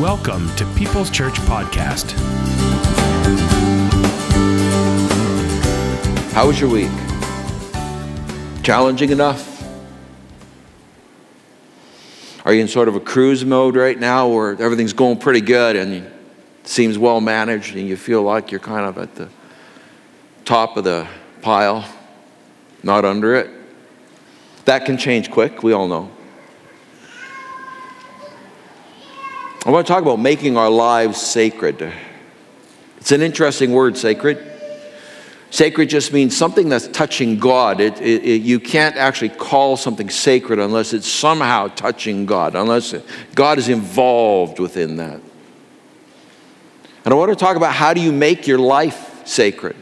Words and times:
Welcome 0.00 0.52
to 0.56 0.66
People's 0.74 1.08
Church 1.08 1.34
Podcast. 1.42 2.10
How 6.32 6.48
was 6.48 6.60
your 6.60 6.68
week? 6.68 6.90
Challenging 8.64 9.10
enough? 9.10 9.64
Are 12.44 12.52
you 12.52 12.62
in 12.62 12.66
sort 12.66 12.88
of 12.88 12.96
a 12.96 13.00
cruise 13.00 13.44
mode 13.44 13.76
right 13.76 13.96
now 13.96 14.26
where 14.26 14.60
everything's 14.60 14.92
going 14.92 15.18
pretty 15.18 15.40
good 15.40 15.76
and 15.76 15.94
it 15.94 16.12
seems 16.64 16.98
well 16.98 17.20
managed 17.20 17.76
and 17.76 17.86
you 17.86 17.96
feel 17.96 18.24
like 18.24 18.50
you're 18.50 18.58
kind 18.58 18.86
of 18.86 18.98
at 18.98 19.14
the 19.14 19.28
top 20.44 20.76
of 20.76 20.82
the 20.82 21.06
pile, 21.40 21.88
not 22.82 23.04
under 23.04 23.36
it? 23.36 23.48
That 24.64 24.86
can 24.86 24.98
change 24.98 25.30
quick, 25.30 25.62
we 25.62 25.72
all 25.72 25.86
know. 25.86 26.10
I 29.66 29.70
want 29.70 29.86
to 29.86 29.92
talk 29.92 30.02
about 30.02 30.20
making 30.20 30.58
our 30.58 30.68
lives 30.68 31.18
sacred. 31.18 31.90
It's 32.98 33.12
an 33.12 33.22
interesting 33.22 33.72
word, 33.72 33.96
sacred. 33.96 34.50
Sacred 35.48 35.88
just 35.88 36.12
means 36.12 36.36
something 36.36 36.68
that's 36.68 36.86
touching 36.88 37.38
God. 37.38 37.80
It, 37.80 37.98
it, 37.98 38.24
it, 38.24 38.42
you 38.42 38.60
can't 38.60 38.96
actually 38.96 39.30
call 39.30 39.78
something 39.78 40.10
sacred 40.10 40.58
unless 40.58 40.92
it's 40.92 41.08
somehow 41.08 41.68
touching 41.68 42.26
God, 42.26 42.54
unless 42.54 42.94
God 43.34 43.56
is 43.56 43.70
involved 43.70 44.58
within 44.58 44.96
that. 44.96 45.20
And 47.04 47.14
I 47.14 47.16
want 47.16 47.30
to 47.30 47.36
talk 47.36 47.56
about 47.56 47.72
how 47.72 47.94
do 47.94 48.02
you 48.02 48.12
make 48.12 48.46
your 48.46 48.58
life 48.58 49.26
sacred? 49.26 49.76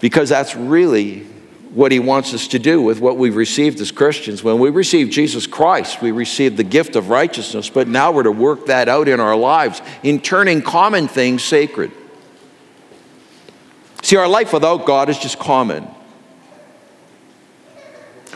Because 0.00 0.28
that's 0.28 0.56
really 0.56 1.26
what 1.72 1.92
he 1.92 2.00
wants 2.00 2.34
us 2.34 2.48
to 2.48 2.58
do 2.58 2.82
with 2.82 3.00
what 3.00 3.16
we've 3.16 3.36
received 3.36 3.80
as 3.80 3.92
Christians. 3.92 4.42
When 4.42 4.58
we 4.58 4.70
receive 4.70 5.10
Jesus 5.10 5.46
Christ, 5.46 6.02
we 6.02 6.10
receive 6.10 6.56
the 6.56 6.64
gift 6.64 6.96
of 6.96 7.10
righteousness, 7.10 7.70
but 7.70 7.86
now 7.86 8.10
we're 8.10 8.24
to 8.24 8.32
work 8.32 8.66
that 8.66 8.88
out 8.88 9.08
in 9.08 9.20
our 9.20 9.36
lives 9.36 9.80
in 10.02 10.20
turning 10.20 10.62
common 10.62 11.06
things 11.06 11.44
sacred. 11.44 11.92
See, 14.02 14.16
our 14.16 14.28
life 14.28 14.52
without 14.52 14.84
God 14.84 15.08
is 15.08 15.18
just 15.18 15.38
common. 15.38 15.84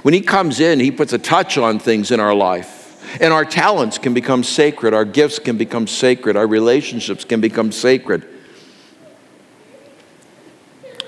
When 0.03 0.15
He 0.15 0.21
comes 0.21 0.61
in, 0.61 0.79
He 0.79 0.93
puts 0.93 1.13
a 1.13 1.19
touch 1.19 1.59
on 1.59 1.79
things 1.79 2.11
in 2.11 2.21
our 2.21 2.35
life. 2.35 2.83
And 3.21 3.33
our 3.33 3.45
talents 3.45 3.99
can 3.99 4.15
become 4.15 4.45
sacred, 4.45 4.95
our 4.95 5.05
gifts 5.05 5.39
can 5.39 5.57
become 5.57 5.87
sacred, 5.87 6.37
our 6.37 6.47
relationships 6.47 7.25
can 7.25 7.41
become 7.41 7.73
sacred. 7.73 8.27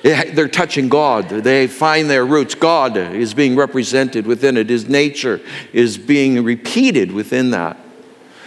They're 0.06 0.46
touching 0.46 0.88
God. 0.88 1.28
They 1.28 1.66
find 1.66 2.08
their 2.08 2.24
roots. 2.24 2.54
God 2.54 2.96
is 2.96 3.34
being 3.34 3.56
represented 3.56 4.24
within 4.24 4.56
it. 4.56 4.70
His 4.70 4.88
nature 4.88 5.40
is 5.72 5.98
being 5.98 6.44
repeated 6.44 7.10
within 7.10 7.50
that. 7.50 7.76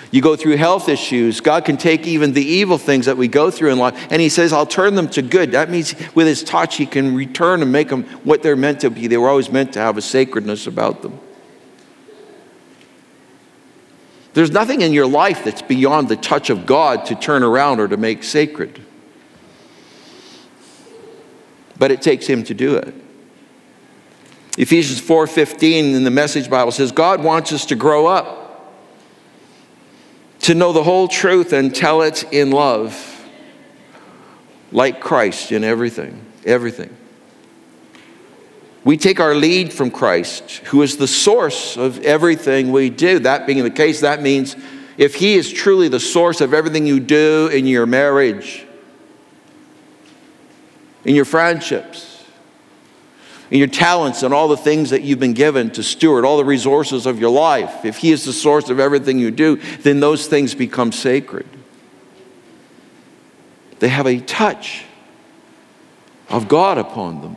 You 0.10 0.22
go 0.22 0.38
through 0.38 0.56
health 0.56 0.88
issues. 0.88 1.42
God 1.42 1.66
can 1.66 1.76
take 1.76 2.08
even 2.08 2.32
the 2.32 2.46
evil 2.46 2.78
things 2.78 3.08
that 3.08 3.18
we 3.18 3.28
go 3.28 3.52
through 3.52 3.74
in 3.74 3.78
life, 3.78 4.08
and 4.10 4.22
He 4.22 4.30
says, 4.30 4.54
I'll 4.54 4.66
turn 4.66 4.96
them 4.96 5.10
to 5.10 5.22
good. 5.22 5.52
That 5.52 5.70
means 5.70 5.96
with 6.16 6.28
His 6.28 6.44
touch, 6.46 6.78
He 6.78 6.86
can 6.86 7.14
return 7.14 7.62
and 7.62 7.74
make 7.74 7.90
them 7.90 8.04
what 8.24 8.42
they're 8.42 8.56
meant 8.56 8.80
to 8.80 8.90
be. 8.90 9.08
They 9.08 9.18
were 9.18 9.30
always 9.30 9.52
meant 9.52 9.74
to 9.74 9.80
have 9.80 9.98
a 9.98 10.02
sacredness 10.02 10.66
about 10.66 11.02
them. 11.02 11.20
There's 14.34 14.52
nothing 14.52 14.80
in 14.80 14.94
your 14.94 15.08
life 15.08 15.44
that's 15.44 15.62
beyond 15.62 16.08
the 16.08 16.16
touch 16.16 16.50
of 16.50 16.66
God 16.66 17.06
to 17.08 17.16
turn 17.16 17.44
around 17.44 17.82
or 17.82 17.90
to 17.90 17.98
make 17.98 18.24
sacred 18.24 18.86
but 21.80 21.90
it 21.90 22.02
takes 22.02 22.28
him 22.28 22.44
to 22.44 22.54
do 22.54 22.76
it. 22.76 22.94
Ephesians 24.58 25.00
4:15 25.00 25.96
in 25.96 26.04
the 26.04 26.12
Message 26.12 26.50
Bible 26.50 26.72
says 26.72 26.92
God 26.92 27.24
wants 27.24 27.52
us 27.54 27.66
to 27.68 27.76
grow 27.76 28.06
up 28.06 28.50
to 30.42 30.54
know 30.54 30.74
the 30.74 30.84
whole 30.84 31.08
truth 31.08 31.54
and 31.54 31.74
tell 31.74 32.02
it 32.02 32.24
in 32.32 32.52
love 32.52 33.06
like 34.72 35.00
Christ 35.00 35.52
in 35.52 35.64
everything, 35.64 36.22
everything. 36.46 36.96
We 38.84 38.98
take 38.98 39.20
our 39.20 39.36
lead 39.36 39.74
from 39.74 39.92
Christ, 39.92 40.58
who 40.66 40.82
is 40.82 40.98
the 40.98 41.08
source 41.08 41.78
of 41.78 42.00
everything 42.02 42.72
we 42.72 42.90
do. 42.90 43.20
That 43.20 43.46
being 43.46 43.64
the 43.64 43.70
case, 43.70 44.02
that 44.02 44.22
means 44.22 44.56
if 44.98 45.16
He 45.16 45.36
is 45.36 45.52
truly 45.52 45.88
the 45.88 46.00
source 46.00 46.42
of 46.42 46.54
everything 46.54 46.86
you 46.86 47.00
do 47.00 47.48
in 47.48 47.68
your 47.68 47.86
marriage, 47.86 48.66
in 51.10 51.16
your 51.16 51.26
friendships, 51.26 52.24
in 53.50 53.58
your 53.58 53.68
talents, 53.68 54.22
and 54.22 54.32
all 54.32 54.48
the 54.48 54.56
things 54.56 54.92
that 54.92 55.02
you've 55.02 55.20
been 55.20 55.34
given 55.34 55.72
to 55.72 55.82
steward, 55.82 56.24
all 56.24 56.38
the 56.38 56.46
resources 56.46 57.08
of 57.08 57.20
your 57.20 57.32
life. 57.32 57.84
If 57.84 57.98
He 57.98 58.12
is 58.12 58.26
the 58.26 58.32
source 58.32 58.70
of 58.70 58.80
everything 58.80 59.18
you 59.18 59.32
do, 59.32 59.56
then 59.78 60.02
those 60.02 60.28
things 60.28 60.54
become 60.54 60.92
sacred. 60.92 61.48
They 63.80 63.88
have 63.88 64.06
a 64.06 64.20
touch 64.20 64.84
of 66.30 66.48
God 66.48 66.78
upon 66.78 67.22
them. 67.22 67.36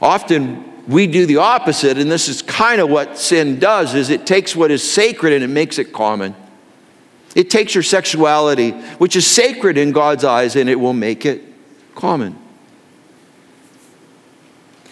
Often 0.00 0.88
we 0.88 1.06
do 1.06 1.26
the 1.26 1.36
opposite 1.36 1.98
and 1.98 2.10
this 2.10 2.26
is 2.26 2.40
kind 2.40 2.80
of 2.80 2.88
what 2.88 3.18
sin 3.18 3.58
does 3.58 3.94
is 3.94 4.08
it 4.08 4.26
takes 4.26 4.56
what 4.56 4.70
is 4.70 4.82
sacred 4.82 5.34
and 5.34 5.44
it 5.44 5.48
makes 5.48 5.78
it 5.78 5.92
common 5.92 6.34
it 7.34 7.50
takes 7.50 7.74
your 7.74 7.82
sexuality, 7.82 8.72
which 8.98 9.14
is 9.14 9.26
sacred 9.26 9.78
in 9.78 9.92
God's 9.92 10.24
eyes, 10.24 10.56
and 10.56 10.68
it 10.68 10.78
will 10.78 10.92
make 10.92 11.24
it 11.24 11.42
common. 11.94 12.36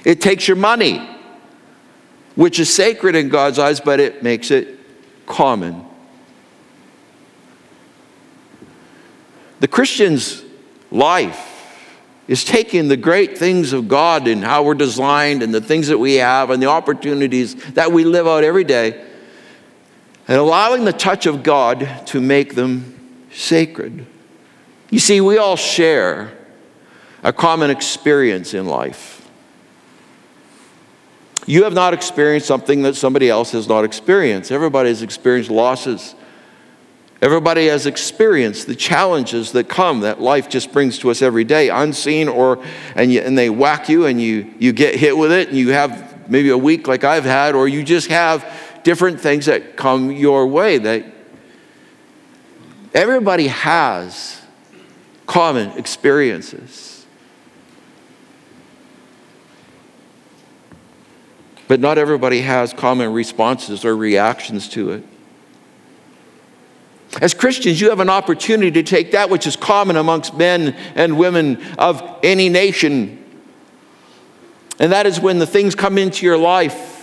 It 0.05 0.21
takes 0.21 0.47
your 0.47 0.57
money, 0.57 1.07
which 2.37 2.61
is 2.61 2.73
sacred 2.73 3.17
in 3.17 3.29
God's 3.29 3.59
eyes, 3.59 3.81
but 3.81 3.99
it 3.99 4.23
makes 4.23 4.51
it 4.51 4.79
common. 5.27 5.85
The 9.61 9.69
Christian's 9.69 10.45
life 10.93 11.45
is 12.29 12.45
taking 12.45 12.87
the 12.87 12.97
great 12.97 13.37
things 13.37 13.73
of 13.73 13.89
God 13.89 14.29
and 14.29 14.45
how 14.45 14.63
we're 14.63 14.75
designed 14.75 15.43
and 15.43 15.53
the 15.53 15.61
things 15.61 15.89
that 15.89 15.99
we 15.99 16.15
have 16.17 16.51
and 16.51 16.63
the 16.63 16.69
opportunities 16.69 17.57
that 17.73 17.91
we 17.91 18.05
live 18.05 18.29
out 18.29 18.45
every 18.45 18.65
day 18.65 19.08
and 20.29 20.37
allowing 20.37 20.85
the 20.85 20.93
touch 20.93 21.27
of 21.27 21.43
God 21.43 21.89
to 22.07 22.21
make 22.21 22.55
them 22.55 22.95
sacred. 23.33 24.07
You 24.91 24.99
see, 24.99 25.21
we 25.21 25.39
all 25.39 25.57
share 25.57 26.37
a 27.23 27.33
common 27.33 27.71
experience 27.71 28.55
in 28.55 28.67
life. 28.67 29.29
You 31.47 31.65
have 31.65 31.73
not 31.73 31.95
experienced 31.95 32.47
something 32.47 32.83
that 32.83 32.95
somebody 32.95 33.31
else 33.31 33.53
has 33.53 33.67
not 33.67 33.85
experienced. 33.85 34.53
Everybody 34.53 34.91
has 34.91 35.01
experienced 35.03 35.51
losses. 35.51 36.15
Everybody 37.21 37.67
has 37.67 37.87
experienced 37.87 38.67
the 38.67 38.77
challenges 38.77 39.53
that 39.53 39.69
come 39.69 40.01
that 40.01 40.21
life 40.21 40.49
just 40.49 40.73
brings 40.73 40.99
to 40.99 41.11
us 41.11 41.21
every 41.23 41.45
day, 41.45 41.69
unseen 41.69 42.29
or 42.29 42.63
and, 42.95 43.11
you, 43.11 43.21
and 43.21 43.37
they 43.37 43.51
whack 43.51 43.89
you 43.89 44.07
and 44.07 44.21
you 44.21 44.55
you 44.59 44.73
get 44.73 44.95
hit 44.95 45.17
with 45.17 45.33
it 45.33 45.49
and 45.49 45.57
you 45.57 45.73
have 45.73 46.31
maybe 46.31 46.51
a 46.51 46.59
week 46.59 46.87
like 46.87 47.03
I've 47.03 47.25
had, 47.25 47.55
or 47.55 47.67
you 47.67 47.83
just 47.83 48.09
have 48.09 48.45
different 48.89 49.21
things 49.21 49.45
that 49.45 49.77
come 49.77 50.11
your 50.11 50.47
way 50.47 50.79
that 50.79 51.05
everybody 52.95 53.49
has 53.49 54.41
common 55.27 55.69
experiences. 55.73 57.05
But 61.67 61.81
not 61.81 61.99
everybody 61.99 62.41
has 62.41 62.73
common 62.73 63.13
responses 63.13 63.85
or 63.85 63.95
reactions 63.95 64.71
to 64.71 64.93
it. 64.93 65.05
As 67.21 67.35
Christians, 67.35 67.83
you 67.83 67.91
have 67.91 68.01
an 68.01 68.09
opportunity 68.09 68.71
to 68.71 68.83
take 68.83 69.13
that 69.13 69.29
which 69.29 69.47
is 69.47 69.55
common 69.55 69.97
amongst 69.97 70.33
men 70.33 70.75
and 70.95 71.19
women 71.19 71.63
of 71.77 72.03
any 72.23 72.49
nation. 72.49 73.23
And 74.79 74.93
that 74.93 75.05
is 75.05 75.21
when 75.21 75.41
the 75.41 75.47
things 75.47 75.75
come 75.75 75.99
into 75.99 76.25
your 76.25 76.39
life 76.39 76.98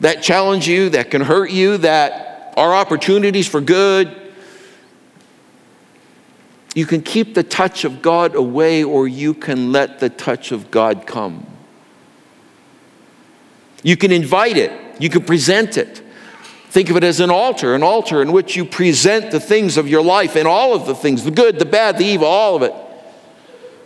that 0.00 0.22
challenge 0.22 0.68
you, 0.68 0.90
that 0.90 1.10
can 1.10 1.22
hurt 1.22 1.50
you, 1.50 1.78
that 1.78 2.52
are 2.56 2.74
opportunities 2.74 3.48
for 3.48 3.60
good. 3.60 4.14
You 6.74 6.86
can 6.86 7.02
keep 7.02 7.34
the 7.34 7.42
touch 7.42 7.84
of 7.84 8.02
God 8.02 8.34
away, 8.34 8.84
or 8.84 9.08
you 9.08 9.32
can 9.32 9.72
let 9.72 9.98
the 9.98 10.10
touch 10.10 10.52
of 10.52 10.70
God 10.70 11.06
come. 11.06 11.46
You 13.82 13.96
can 13.96 14.12
invite 14.12 14.56
it, 14.56 14.72
you 15.00 15.08
can 15.08 15.22
present 15.22 15.76
it. 15.76 16.02
Think 16.68 16.90
of 16.90 16.96
it 16.96 17.04
as 17.04 17.20
an 17.20 17.30
altar, 17.30 17.74
an 17.74 17.82
altar 17.82 18.20
in 18.20 18.32
which 18.32 18.56
you 18.56 18.64
present 18.64 19.30
the 19.30 19.40
things 19.40 19.78
of 19.78 19.88
your 19.88 20.02
life 20.02 20.36
and 20.36 20.46
all 20.46 20.74
of 20.74 20.84
the 20.84 20.94
things 20.94 21.24
the 21.24 21.30
good, 21.30 21.58
the 21.58 21.64
bad, 21.64 21.96
the 21.96 22.04
evil, 22.04 22.26
all 22.26 22.56
of 22.56 22.62
it. 22.62 22.74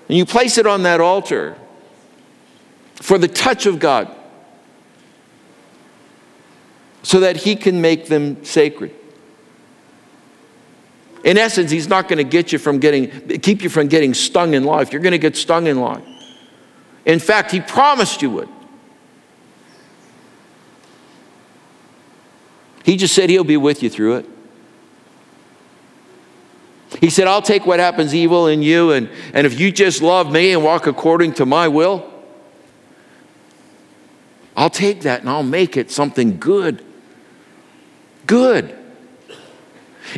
And 0.09 0.19
you 0.19 0.25
place 0.25 0.59
it 0.59 0.67
on 0.67 0.83
that 0.83 1.01
altar 1.01 1.57
for 2.97 3.17
the 3.17 3.29
touch 3.29 3.67
of 3.67 3.79
God 3.79 4.13
so 7.03 7.21
that 7.21 7.37
he 7.39 7.57
can 7.57 7.81
make 7.81 8.07
them 8.07 8.45
sacred. 8.45 8.95
In 11.25 11.37
essence, 11.37 11.71
he's 11.71 11.89
not 11.89 12.09
going 12.09 12.19
to 12.19 12.25
get 12.25 12.53
you 12.53 12.59
from 12.59 12.79
getting, 12.79 13.41
keep 13.41 13.63
you 13.63 13.69
from 13.69 13.89
getting 13.89 14.15
stung 14.15 14.55
in 14.55 14.65
life. 14.65 14.93
You're 14.93 15.03
going 15.03 15.13
to 15.13 15.19
get 15.19 15.37
stung 15.37 15.67
in 15.67 15.81
life. 15.81 16.05
In 17.05 17.19
fact, 17.19 17.51
he 17.51 17.61
promised 17.61 18.23
you 18.23 18.31
would. 18.31 18.49
He 22.85 22.97
just 22.97 23.15
said 23.15 23.31
He'll 23.31 23.45
be 23.45 23.57
with 23.57 23.83
you 23.83 23.91
through 23.91 24.17
it. 24.17 24.27
He 27.01 27.09
said, 27.09 27.27
I'll 27.29 27.43
take 27.43 27.67
what 27.67 27.79
happens 27.79 28.15
evil 28.15 28.49
in 28.49 28.63
you, 28.63 28.91
and, 28.93 29.09
and 29.33 29.47
if 29.47 29.61
you 29.61 29.71
just 29.71 30.03
love 30.03 30.31
me 30.33 30.53
and 30.53 30.65
walk 30.65 30.87
according 30.87 31.35
to 31.35 31.47
my 31.47 31.69
will, 31.69 32.11
I'll 34.57 34.71
take 34.71 35.03
that 35.03 35.21
and 35.21 35.31
I'll 35.31 35.45
make 35.45 35.77
it 35.77 35.91
something 35.91 36.39
good. 36.39 36.85
Good. 38.31 38.77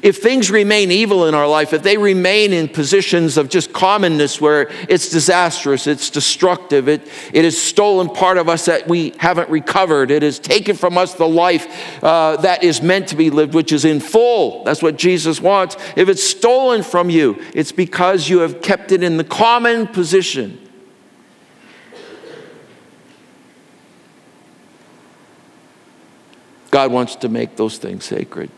If 0.03 0.19
things 0.19 0.51
remain 0.51 0.91
evil 0.91 1.27
in 1.27 1.35
our 1.35 1.49
life, 1.49 1.73
if 1.73 1.83
they 1.83 1.97
remain 1.97 2.53
in 2.53 2.69
positions 2.69 3.39
of 3.39 3.49
just 3.49 3.73
commonness 3.73 4.39
where 4.39 4.71
it's 4.87 5.09
disastrous, 5.09 5.87
it's 5.87 6.11
destructive, 6.11 6.91
it, 6.91 7.09
it 7.33 7.45
has 7.45 7.57
stolen 7.57 8.11
part 8.11 8.37
of 8.37 8.51
us 8.51 8.67
that 8.67 8.87
we 8.87 9.15
haven't 9.19 9.49
recovered, 9.49 10.11
it 10.11 10.23
has 10.23 10.39
taken 10.39 10.77
from 10.77 10.99
us 10.99 11.15
the 11.15 11.27
life 11.27 12.05
uh, 12.05 12.37
that 12.37 12.63
is 12.63 12.83
meant 12.83 13.09
to 13.09 13.17
be 13.17 13.31
lived, 13.31 13.55
which 13.55 13.73
is 13.73 13.87
in 13.87 13.99
full. 13.99 14.63
That's 14.65 14.83
what 14.83 14.99
Jesus 14.99 15.41
wants. 15.41 15.77
If 15.97 16.11
it's 16.11 16.23
stolen 16.23 16.83
from 16.83 17.09
you, 17.09 17.43
it's 17.55 17.73
because 17.73 18.29
you 18.29 18.41
have 18.41 18.61
kept 18.61 18.93
it 18.93 19.03
in 19.03 19.17
the 19.17 19.25
common 19.25 19.87
position. 19.87 20.62
God 26.73 26.91
wants 26.91 27.15
to 27.17 27.29
make 27.29 27.55
those 27.57 27.77
things 27.77 28.05
sacred. 28.05 28.51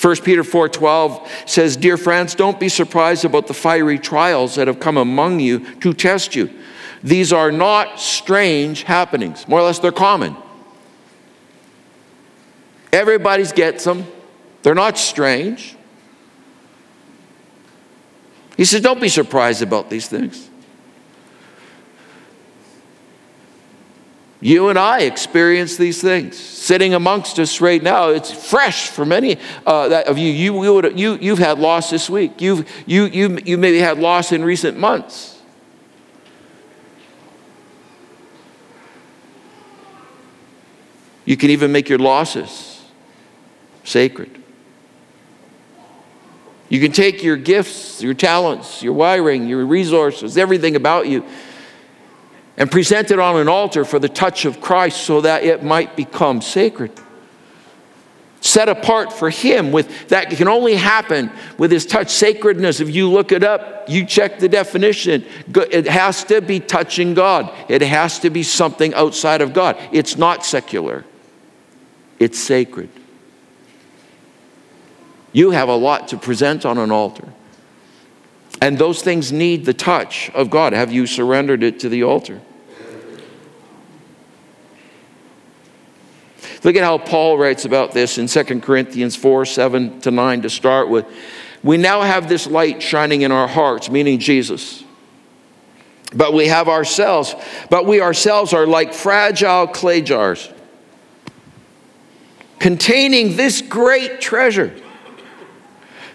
1 0.00 0.24
Peter 0.24 0.42
4:12 0.42 1.20
says, 1.46 1.76
"Dear 1.76 1.96
friends, 1.96 2.34
don't 2.34 2.58
be 2.58 2.68
surprised 2.68 3.24
about 3.24 3.46
the 3.46 3.54
fiery 3.54 3.98
trials 3.98 4.56
that 4.56 4.66
have 4.66 4.80
come 4.80 4.96
among 4.96 5.38
you 5.38 5.60
to 5.80 5.92
test 5.92 6.34
you. 6.34 6.50
These 7.04 7.32
are 7.32 7.52
not 7.52 8.00
strange 8.00 8.82
happenings. 8.84 9.46
More 9.46 9.60
or 9.60 9.64
less 9.64 9.78
they're 9.78 9.92
common. 9.92 10.34
Everybody's 12.92 13.52
gets 13.52 13.84
them. 13.84 14.06
They're 14.62 14.74
not 14.74 14.98
strange." 14.98 15.76
He 18.56 18.64
says, 18.64 18.80
"Don't 18.80 19.00
be 19.00 19.08
surprised 19.08 19.62
about 19.62 19.90
these 19.90 20.06
things." 20.06 20.48
You 24.42 24.70
and 24.70 24.78
I 24.78 25.02
experience 25.02 25.76
these 25.76 26.02
things. 26.02 26.36
Sitting 26.36 26.94
amongst 26.94 27.38
us 27.38 27.60
right 27.60 27.80
now, 27.80 28.08
it's 28.08 28.32
fresh 28.32 28.88
for 28.88 29.06
many 29.06 29.38
uh, 29.64 30.02
of 30.08 30.18
you. 30.18 30.32
You, 30.32 30.64
you, 30.64 30.74
would, 30.74 30.98
you, 30.98 31.14
you've 31.14 31.38
had 31.38 31.60
loss 31.60 31.90
this 31.90 32.10
week. 32.10 32.40
You've, 32.40 32.68
you, 32.84 33.04
you, 33.04 33.38
you 33.44 33.56
maybe 33.56 33.78
had 33.78 34.00
loss 34.00 34.32
in 34.32 34.44
recent 34.44 34.76
months. 34.76 35.40
You 41.24 41.36
can 41.36 41.50
even 41.50 41.70
make 41.70 41.88
your 41.88 42.00
losses 42.00 42.84
sacred. 43.84 44.42
You 46.68 46.80
can 46.80 46.90
take 46.90 47.22
your 47.22 47.36
gifts, 47.36 48.02
your 48.02 48.14
talents, 48.14 48.82
your 48.82 48.94
wiring, 48.94 49.46
your 49.46 49.64
resources, 49.64 50.36
everything 50.36 50.74
about 50.74 51.06
you 51.06 51.24
and 52.56 52.70
present 52.70 53.10
it 53.10 53.18
on 53.18 53.40
an 53.40 53.48
altar 53.48 53.84
for 53.84 53.98
the 53.98 54.08
touch 54.08 54.44
of 54.44 54.60
Christ 54.60 55.02
so 55.02 55.20
that 55.22 55.44
it 55.44 55.62
might 55.62 55.96
become 55.96 56.42
sacred. 56.42 56.92
Set 58.42 58.68
apart 58.68 59.12
for 59.12 59.30
Him 59.30 59.70
with 59.70 60.08
that 60.08 60.28
can 60.30 60.48
only 60.48 60.74
happen 60.74 61.30
with 61.58 61.70
His 61.70 61.86
touch. 61.86 62.10
Sacredness, 62.10 62.80
if 62.80 62.90
you 62.90 63.08
look 63.08 63.30
it 63.30 63.44
up, 63.44 63.88
you 63.88 64.04
check 64.04 64.40
the 64.40 64.48
definition. 64.48 65.24
It 65.70 65.86
has 65.86 66.24
to 66.24 66.40
be 66.40 66.58
touching 66.58 67.14
God, 67.14 67.54
it 67.68 67.82
has 67.82 68.18
to 68.18 68.30
be 68.30 68.42
something 68.42 68.92
outside 68.94 69.42
of 69.42 69.52
God. 69.52 69.78
It's 69.92 70.16
not 70.16 70.44
secular, 70.44 71.04
it's 72.18 72.38
sacred. 72.38 72.90
You 75.32 75.52
have 75.52 75.68
a 75.68 75.76
lot 75.76 76.08
to 76.08 76.18
present 76.18 76.66
on 76.66 76.76
an 76.76 76.90
altar. 76.90 77.28
And 78.62 78.78
those 78.78 79.02
things 79.02 79.32
need 79.32 79.64
the 79.64 79.74
touch 79.74 80.30
of 80.34 80.48
God. 80.48 80.72
Have 80.72 80.92
you 80.92 81.04
surrendered 81.04 81.64
it 81.64 81.80
to 81.80 81.88
the 81.88 82.04
altar? 82.04 82.40
Look 86.62 86.76
at 86.76 86.84
how 86.84 86.98
Paul 86.98 87.38
writes 87.38 87.64
about 87.64 87.90
this 87.90 88.18
in 88.18 88.28
2 88.28 88.60
Corinthians 88.60 89.16
4 89.16 89.46
7 89.46 90.00
to 90.02 90.12
9 90.12 90.42
to 90.42 90.48
start 90.48 90.88
with. 90.88 91.06
We 91.64 91.76
now 91.76 92.02
have 92.02 92.28
this 92.28 92.46
light 92.46 92.80
shining 92.80 93.22
in 93.22 93.32
our 93.32 93.48
hearts, 93.48 93.90
meaning 93.90 94.20
Jesus. 94.20 94.84
But 96.14 96.32
we 96.32 96.46
have 96.46 96.68
ourselves, 96.68 97.34
but 97.68 97.84
we 97.84 98.00
ourselves 98.00 98.52
are 98.52 98.68
like 98.68 98.94
fragile 98.94 99.66
clay 99.66 100.02
jars 100.02 100.48
containing 102.60 103.34
this 103.34 103.60
great 103.60 104.20
treasure. 104.20 104.72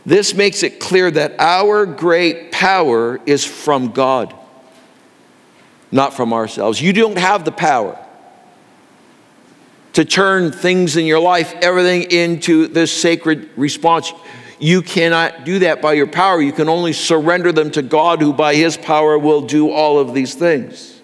This 0.07 0.33
makes 0.33 0.63
it 0.63 0.80
clear 0.80 1.12
that 1.12 1.36
our 1.38 1.86
great 1.86 2.54
power 2.54 3.19
is 3.25 3.44
from 3.44 3.92
God, 3.92 4.33
not 5.92 6.13
from 6.13 6.31
ourselves. 6.31 6.81
You 6.81 6.94
don't 6.94 7.18
have 7.18 7.44
the 7.44 7.51
power 7.51 8.00
to 9.92 10.06
turn 10.06 10.54
things 10.54 10.95
in 10.95 11.06
your 11.06 11.19
life, 11.19 11.54
everything 11.62 12.04
into 12.09 12.68
this 12.69 12.89
sacred 12.89 13.50
response. 13.57 14.13
You 14.59 14.81
cannot 14.81 15.44
do 15.44 15.59
that 15.59 15.81
by 15.81 15.92
your 15.92 16.07
power. 16.07 16.42
You 16.42 16.53
can 16.53 16.69
only 16.69 16.94
surrender 16.94 17.51
them 17.51 17.69
to 17.71 17.81
God, 17.81 18.21
who 18.21 18.31
by 18.31 18.56
his 18.56 18.77
power 18.77 19.19
will 19.19 19.42
do 19.42 19.71
all 19.71 20.00
of 20.00 20.13
these 20.13 20.36
things. 20.36 21.01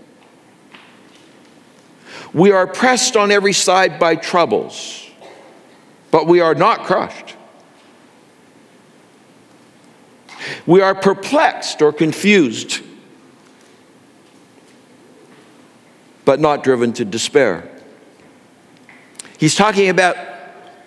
We 2.33 2.53
are 2.53 2.67
pressed 2.67 3.17
on 3.17 3.33
every 3.33 3.53
side 3.53 3.99
by 3.99 4.15
troubles, 4.15 5.05
but 6.09 6.25
we 6.25 6.39
are 6.39 6.55
not 6.55 6.85
crushed. 6.85 7.35
We 10.65 10.81
are 10.81 10.95
perplexed 10.95 11.81
or 11.81 11.93
confused, 11.93 12.81
but 16.25 16.39
not 16.39 16.63
driven 16.63 16.93
to 16.93 17.05
despair. 17.05 17.69
He's 19.37 19.55
talking 19.55 19.89
about 19.89 20.17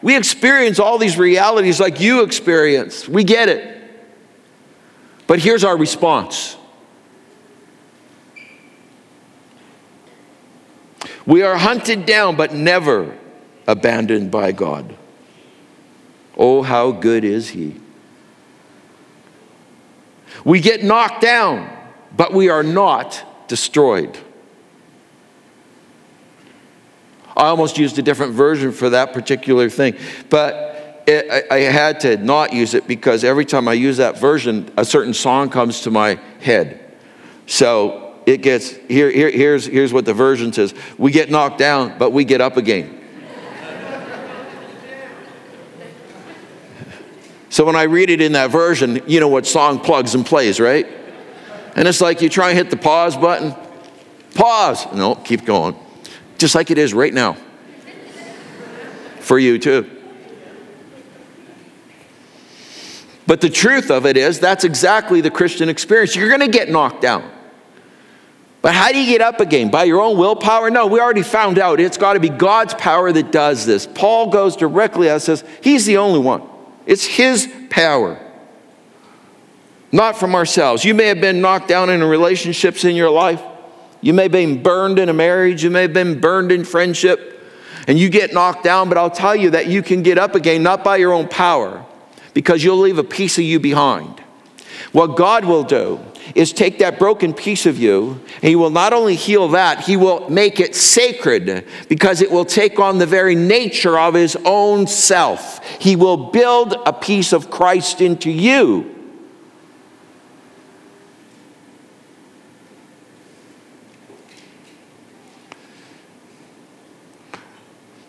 we 0.02 0.16
experience 0.16 0.78
all 0.78 0.98
these 0.98 1.18
realities 1.18 1.80
like 1.80 2.00
you 2.00 2.22
experience. 2.22 3.08
We 3.08 3.24
get 3.24 3.48
it. 3.48 3.72
But 5.26 5.40
here's 5.40 5.64
our 5.64 5.76
response 5.76 6.56
We 11.26 11.42
are 11.42 11.56
hunted 11.56 12.06
down, 12.06 12.36
but 12.36 12.54
never 12.54 13.18
abandoned 13.66 14.30
by 14.30 14.52
God. 14.52 14.96
Oh, 16.36 16.62
how 16.62 16.92
good 16.92 17.24
is 17.24 17.50
He! 17.50 17.80
We 20.46 20.60
get 20.60 20.84
knocked 20.84 21.22
down, 21.22 21.68
but 22.16 22.32
we 22.32 22.50
are 22.50 22.62
not 22.62 23.48
destroyed. 23.48 24.16
I 27.36 27.48
almost 27.48 27.78
used 27.78 27.98
a 27.98 28.02
different 28.02 28.32
version 28.32 28.70
for 28.70 28.90
that 28.90 29.12
particular 29.12 29.68
thing, 29.68 29.96
but 30.30 31.02
it, 31.08 31.48
I, 31.50 31.56
I 31.56 31.60
had 31.62 31.98
to 32.02 32.16
not 32.16 32.52
use 32.52 32.74
it 32.74 32.86
because 32.86 33.24
every 33.24 33.44
time 33.44 33.66
I 33.66 33.72
use 33.72 33.96
that 33.96 34.20
version, 34.20 34.70
a 34.76 34.84
certain 34.84 35.14
song 35.14 35.50
comes 35.50 35.80
to 35.80 35.90
my 35.90 36.20
head. 36.38 36.94
So 37.46 38.14
it 38.24 38.40
gets 38.40 38.70
here, 38.70 39.10
here 39.10 39.32
here's, 39.32 39.66
here's 39.66 39.92
what 39.92 40.04
the 40.04 40.14
version 40.14 40.52
says 40.52 40.74
We 40.96 41.10
get 41.10 41.28
knocked 41.28 41.58
down, 41.58 41.98
but 41.98 42.12
we 42.12 42.24
get 42.24 42.40
up 42.40 42.56
again. 42.56 43.04
So 47.48 47.64
when 47.64 47.76
I 47.76 47.84
read 47.84 48.10
it 48.10 48.20
in 48.20 48.32
that 48.32 48.50
version, 48.50 49.00
you 49.06 49.20
know 49.20 49.28
what 49.28 49.46
song 49.46 49.78
plugs 49.78 50.14
and 50.14 50.26
plays, 50.26 50.58
right? 50.58 50.86
And 51.76 51.86
it's 51.86 52.00
like 52.00 52.22
you 52.22 52.28
try 52.28 52.50
and 52.50 52.58
hit 52.58 52.70
the 52.70 52.76
pause 52.76 53.16
button. 53.16 53.54
Pause. 54.34 54.92
No, 54.94 55.14
keep 55.14 55.44
going. 55.44 55.76
Just 56.38 56.54
like 56.54 56.70
it 56.70 56.78
is 56.78 56.92
right 56.92 57.12
now. 57.12 57.36
For 59.20 59.38
you 59.38 59.58
too. 59.58 59.90
But 63.26 63.40
the 63.40 63.50
truth 63.50 63.90
of 63.90 64.06
it 64.06 64.16
is, 64.16 64.38
that's 64.38 64.64
exactly 64.64 65.20
the 65.20 65.30
Christian 65.30 65.68
experience. 65.68 66.14
You're 66.14 66.28
going 66.28 66.40
to 66.40 66.48
get 66.48 66.68
knocked 66.68 67.02
down. 67.02 67.28
But 68.62 68.74
how 68.74 68.90
do 68.92 69.00
you 69.00 69.06
get 69.06 69.20
up 69.20 69.40
again? 69.40 69.70
By 69.70 69.84
your 69.84 70.00
own 70.00 70.16
willpower? 70.16 70.70
No, 70.70 70.86
we 70.86 71.00
already 71.00 71.22
found 71.22 71.58
out. 71.58 71.80
It's 71.80 71.96
got 71.96 72.14
to 72.14 72.20
be 72.20 72.28
God's 72.28 72.74
power 72.74 73.12
that 73.12 73.32
does 73.32 73.66
this. 73.66 73.86
Paul 73.86 74.30
goes 74.30 74.56
directly 74.56 75.08
and 75.08 75.20
says, 75.20 75.44
He's 75.60 75.86
the 75.86 75.98
only 75.98 76.20
one. 76.20 76.42
It's 76.86 77.04
His 77.04 77.52
power, 77.68 78.18
not 79.92 80.16
from 80.16 80.34
ourselves. 80.34 80.84
You 80.84 80.94
may 80.94 81.06
have 81.06 81.20
been 81.20 81.40
knocked 81.40 81.68
down 81.68 81.90
in 81.90 82.02
relationships 82.02 82.84
in 82.84 82.96
your 82.96 83.10
life. 83.10 83.42
You 84.00 84.12
may 84.14 84.24
have 84.24 84.32
been 84.32 84.62
burned 84.62 84.98
in 84.98 85.08
a 85.08 85.12
marriage. 85.12 85.64
You 85.64 85.70
may 85.70 85.82
have 85.82 85.92
been 85.92 86.20
burned 86.20 86.52
in 86.52 86.64
friendship. 86.64 87.32
And 87.88 87.98
you 87.98 88.08
get 88.08 88.32
knocked 88.32 88.64
down, 88.64 88.88
but 88.88 88.98
I'll 88.98 89.10
tell 89.10 89.36
you 89.36 89.50
that 89.50 89.68
you 89.68 89.82
can 89.82 90.02
get 90.02 90.18
up 90.18 90.34
again, 90.34 90.62
not 90.62 90.82
by 90.82 90.96
your 90.96 91.12
own 91.12 91.28
power, 91.28 91.84
because 92.34 92.62
you'll 92.62 92.78
leave 92.78 92.98
a 92.98 93.04
piece 93.04 93.38
of 93.38 93.44
you 93.44 93.60
behind. 93.60 94.20
What 94.92 95.16
God 95.16 95.44
will 95.44 95.62
do 95.62 96.00
is 96.34 96.52
take 96.52 96.78
that 96.78 96.98
broken 96.98 97.32
piece 97.32 97.66
of 97.66 97.78
you, 97.78 98.20
and 98.36 98.44
He 98.44 98.56
will 98.56 98.70
not 98.70 98.92
only 98.92 99.14
heal 99.14 99.48
that, 99.48 99.80
He 99.80 99.96
will 99.96 100.28
make 100.28 100.60
it 100.60 100.74
sacred 100.74 101.66
because 101.88 102.20
it 102.20 102.30
will 102.30 102.44
take 102.44 102.78
on 102.78 102.98
the 102.98 103.06
very 103.06 103.34
nature 103.34 103.98
of 103.98 104.14
His 104.14 104.36
own 104.44 104.86
self. 104.86 105.64
He 105.80 105.96
will 105.96 106.30
build 106.30 106.74
a 106.86 106.92
piece 106.92 107.32
of 107.32 107.50
Christ 107.50 108.00
into 108.00 108.30
you. 108.30 108.92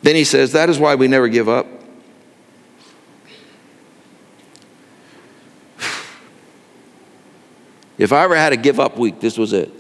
Then 0.08 0.16
he 0.16 0.24
says, 0.24 0.54
That 0.54 0.70
is 0.70 0.80
why 0.80 0.96
we 0.96 1.10
never 1.10 1.28
give 1.28 1.50
up. 1.50 1.77
If 7.98 8.14
I 8.14 8.24
ever 8.24 8.36
had 8.36 8.54
a 8.54 8.58
give 8.58 8.80
up 8.80 8.98
week, 8.98 9.20
this 9.20 9.38
was 9.38 9.54
it. 9.54 9.72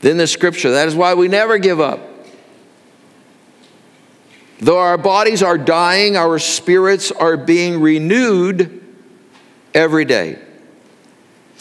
Then 0.00 0.16
the 0.16 0.26
scripture, 0.26 0.70
that 0.70 0.88
is 0.88 0.94
why 0.94 1.14
we 1.14 1.28
never 1.28 1.58
give 1.58 1.78
up. 1.78 2.00
Though 4.58 4.78
our 4.78 4.98
bodies 4.98 5.42
are 5.42 5.58
dying, 5.58 6.16
our 6.16 6.38
spirits 6.38 7.10
are 7.12 7.36
being 7.36 7.80
renewed 7.80 8.82
every 9.74 10.04
day. 10.04 10.38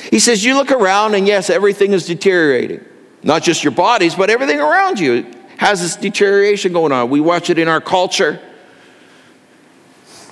He 0.10 0.19
says, 0.19 0.43
You 0.43 0.55
look 0.55 0.72
around, 0.72 1.15
and 1.15 1.27
yes, 1.27 1.50
everything 1.50 1.93
is 1.93 2.05
deteriorating. 2.05 2.84
Not 3.24 3.43
just 3.43 3.63
your 3.63 3.72
bodies, 3.72 4.15
but 4.15 4.29
everything 4.29 4.60
around 4.60 5.00
you 5.00 5.25
has 5.58 5.81
this 5.81 5.96
deterioration 5.98 6.72
going 6.72 6.91
on. 6.91 7.10
We 7.10 7.19
watch 7.19 7.50
it 7.50 7.60
in 7.60 7.67
our 7.67 7.81
culture. 7.81 8.41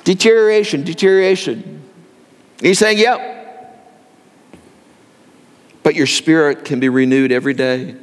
Deterioration, 0.08 0.84
deterioration. 0.84 1.84
He's 2.62 2.80
saying, 2.80 2.98
Yep. 2.98 3.34
But 5.84 5.96
your 5.96 6.08
spirit 6.08 6.64
can 6.64 6.80
be 6.80 6.88
renewed 6.88 7.34
every 7.34 7.54
day, 7.54 7.94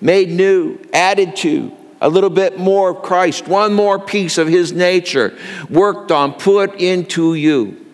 made 0.00 0.30
new, 0.30 0.78
added 0.94 1.36
to, 1.36 1.76
a 2.00 2.08
little 2.08 2.30
bit 2.30 2.58
more 2.58 2.88
of 2.88 3.02
Christ, 3.02 3.48
one 3.48 3.74
more 3.74 3.98
piece 3.98 4.38
of 4.38 4.48
His 4.48 4.72
nature 4.72 5.36
worked 5.68 6.10
on, 6.10 6.32
put 6.32 6.80
into 6.80 7.34
you. 7.34 7.84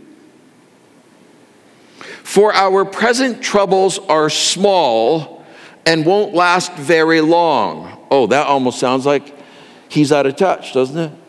For 2.22 2.54
our 2.54 2.84
present 2.84 3.42
troubles 3.42 3.98
are 3.98 4.30
small 4.30 5.44
and 5.84 6.06
won't 6.06 6.32
last 6.32 6.74
very 6.74 7.20
long. 7.20 8.06
Oh, 8.08 8.28
that 8.28 8.46
almost 8.46 8.78
sounds 8.78 9.04
like 9.04 9.34
he's 9.88 10.12
out 10.12 10.26
of 10.26 10.36
touch, 10.36 10.72
doesn't 10.72 10.96
it? 10.96 11.21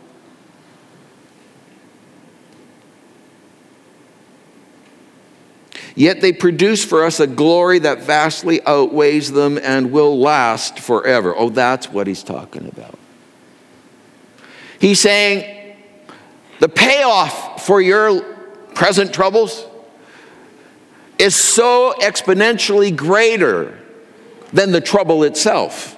Yet 5.96 6.22
they 6.22 6.34
produce 6.34 6.84
for 6.84 7.04
us 7.06 7.20
a 7.20 7.28
glory 7.28 7.80
that 7.80 8.02
vastly 8.02 8.62
outweighs 8.66 9.32
them 9.32 9.60
and 9.60 9.92
will 9.92 10.20
last 10.20 10.80
forever. 10.80 11.36
Oh, 11.38 11.50
that's 11.50 11.90
what 11.90 12.08
he's 12.08 12.24
talking 12.24 12.68
about. 12.68 12.98
He's 14.80 15.00
saying 15.00 15.78
the 16.60 16.70
payoff 16.70 17.66
for 17.66 17.80
your 17.80 18.22
present 18.74 19.14
troubles 19.14 19.66
is 21.20 21.36
so 21.36 21.94
exponentially 22.02 22.96
greater 22.96 23.80
than 24.52 24.72
the 24.72 24.82
trouble 24.82 25.24
itself. 25.24 25.98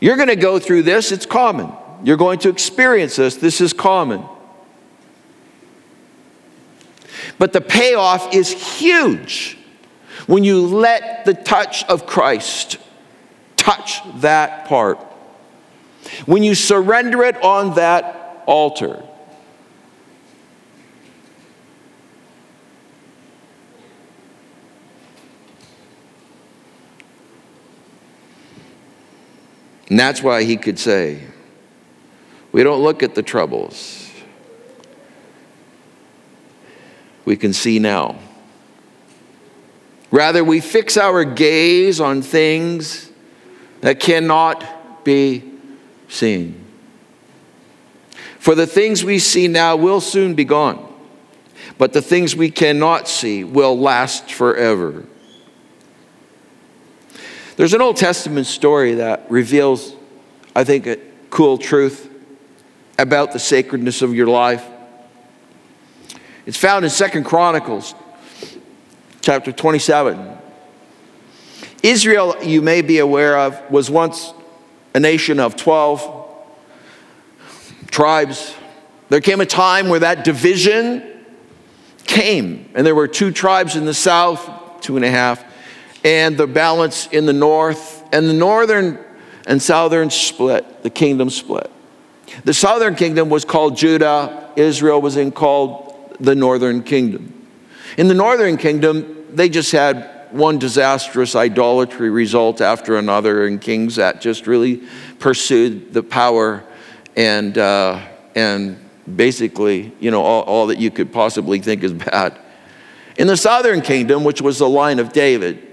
You're 0.00 0.16
going 0.16 0.28
to 0.28 0.36
go 0.36 0.58
through 0.58 0.82
this, 0.82 1.10
it's 1.10 1.26
common. 1.26 1.72
You're 2.04 2.16
going 2.16 2.38
to 2.40 2.48
experience 2.48 3.16
this, 3.16 3.36
this 3.36 3.60
is 3.60 3.72
common. 3.72 4.24
But 7.38 7.52
the 7.52 7.60
payoff 7.60 8.34
is 8.34 8.50
huge 8.78 9.56
when 10.26 10.44
you 10.44 10.66
let 10.66 11.24
the 11.24 11.34
touch 11.34 11.84
of 11.84 12.06
Christ 12.06 12.78
touch 13.56 14.00
that 14.20 14.66
part. 14.66 14.98
When 16.26 16.42
you 16.42 16.54
surrender 16.54 17.22
it 17.24 17.42
on 17.42 17.74
that 17.74 18.42
altar. 18.46 19.02
And 29.88 29.98
that's 29.98 30.22
why 30.22 30.44
he 30.44 30.56
could 30.56 30.78
say, 30.78 31.22
We 32.52 32.62
don't 32.62 32.82
look 32.82 33.02
at 33.02 33.14
the 33.14 33.22
troubles. 33.22 34.07
We 37.28 37.36
can 37.36 37.52
see 37.52 37.78
now. 37.78 38.16
Rather, 40.10 40.42
we 40.42 40.60
fix 40.60 40.96
our 40.96 41.26
gaze 41.26 42.00
on 42.00 42.22
things 42.22 43.10
that 43.82 44.00
cannot 44.00 45.04
be 45.04 45.44
seen. 46.08 46.64
For 48.38 48.54
the 48.54 48.66
things 48.66 49.04
we 49.04 49.18
see 49.18 49.46
now 49.46 49.76
will 49.76 50.00
soon 50.00 50.32
be 50.32 50.46
gone, 50.46 50.90
but 51.76 51.92
the 51.92 52.00
things 52.00 52.34
we 52.34 52.50
cannot 52.50 53.08
see 53.08 53.44
will 53.44 53.78
last 53.78 54.32
forever. 54.32 55.04
There's 57.56 57.74
an 57.74 57.82
Old 57.82 57.98
Testament 57.98 58.46
story 58.46 58.94
that 58.94 59.30
reveals, 59.30 59.92
I 60.56 60.64
think, 60.64 60.86
a 60.86 60.96
cool 61.28 61.58
truth 61.58 62.08
about 62.98 63.32
the 63.32 63.38
sacredness 63.38 64.00
of 64.00 64.14
your 64.14 64.28
life. 64.28 64.66
It's 66.48 66.56
found 66.56 66.82
in 66.82 66.90
Second 66.90 67.24
Chronicles 67.24 67.94
chapter 69.20 69.52
27. 69.52 70.38
Israel, 71.82 72.42
you 72.42 72.62
may 72.62 72.80
be 72.80 73.00
aware 73.00 73.36
of, 73.36 73.70
was 73.70 73.90
once 73.90 74.32
a 74.94 74.98
nation 74.98 75.40
of 75.40 75.56
12 75.56 76.46
tribes. 77.90 78.54
There 79.10 79.20
came 79.20 79.42
a 79.42 79.46
time 79.46 79.90
where 79.90 80.00
that 80.00 80.24
division 80.24 81.22
came, 82.06 82.70
and 82.74 82.86
there 82.86 82.94
were 82.94 83.08
two 83.08 83.30
tribes 83.30 83.76
in 83.76 83.84
the 83.84 83.92
south, 83.92 84.80
two 84.80 84.96
and 84.96 85.04
a 85.04 85.10
half, 85.10 85.44
and 86.02 86.38
the 86.38 86.46
balance 86.46 87.08
in 87.08 87.26
the 87.26 87.34
north, 87.34 88.02
and 88.10 88.26
the 88.26 88.32
northern 88.32 88.98
and 89.46 89.60
southern 89.60 90.08
split, 90.08 90.82
the 90.82 90.88
kingdom 90.88 91.28
split. 91.28 91.70
The 92.44 92.54
southern 92.54 92.94
kingdom 92.94 93.28
was 93.28 93.44
called 93.44 93.76
Judah, 93.76 94.50
Israel 94.56 95.02
was 95.02 95.18
in 95.18 95.30
called 95.30 95.87
the 96.20 96.34
northern 96.34 96.82
kingdom. 96.82 97.46
In 97.96 98.08
the 98.08 98.14
northern 98.14 98.56
kingdom, 98.56 99.26
they 99.34 99.48
just 99.48 99.72
had 99.72 100.28
one 100.30 100.58
disastrous 100.58 101.34
idolatry 101.34 102.10
result 102.10 102.60
after 102.60 102.96
another, 102.96 103.46
and 103.46 103.60
kings 103.60 103.96
that 103.96 104.20
just 104.20 104.46
really 104.46 104.82
pursued 105.18 105.92
the 105.92 106.02
power 106.02 106.64
and, 107.16 107.56
uh, 107.56 108.00
and 108.34 108.78
basically, 109.16 109.92
you 110.00 110.10
know, 110.10 110.22
all, 110.22 110.42
all 110.42 110.66
that 110.66 110.78
you 110.78 110.90
could 110.90 111.12
possibly 111.12 111.60
think 111.60 111.82
is 111.82 111.92
bad. 111.92 112.38
In 113.16 113.26
the 113.26 113.36
southern 113.36 113.80
kingdom, 113.80 114.22
which 114.22 114.40
was 114.40 114.58
the 114.58 114.68
line 114.68 114.98
of 114.98 115.12
David, 115.12 115.66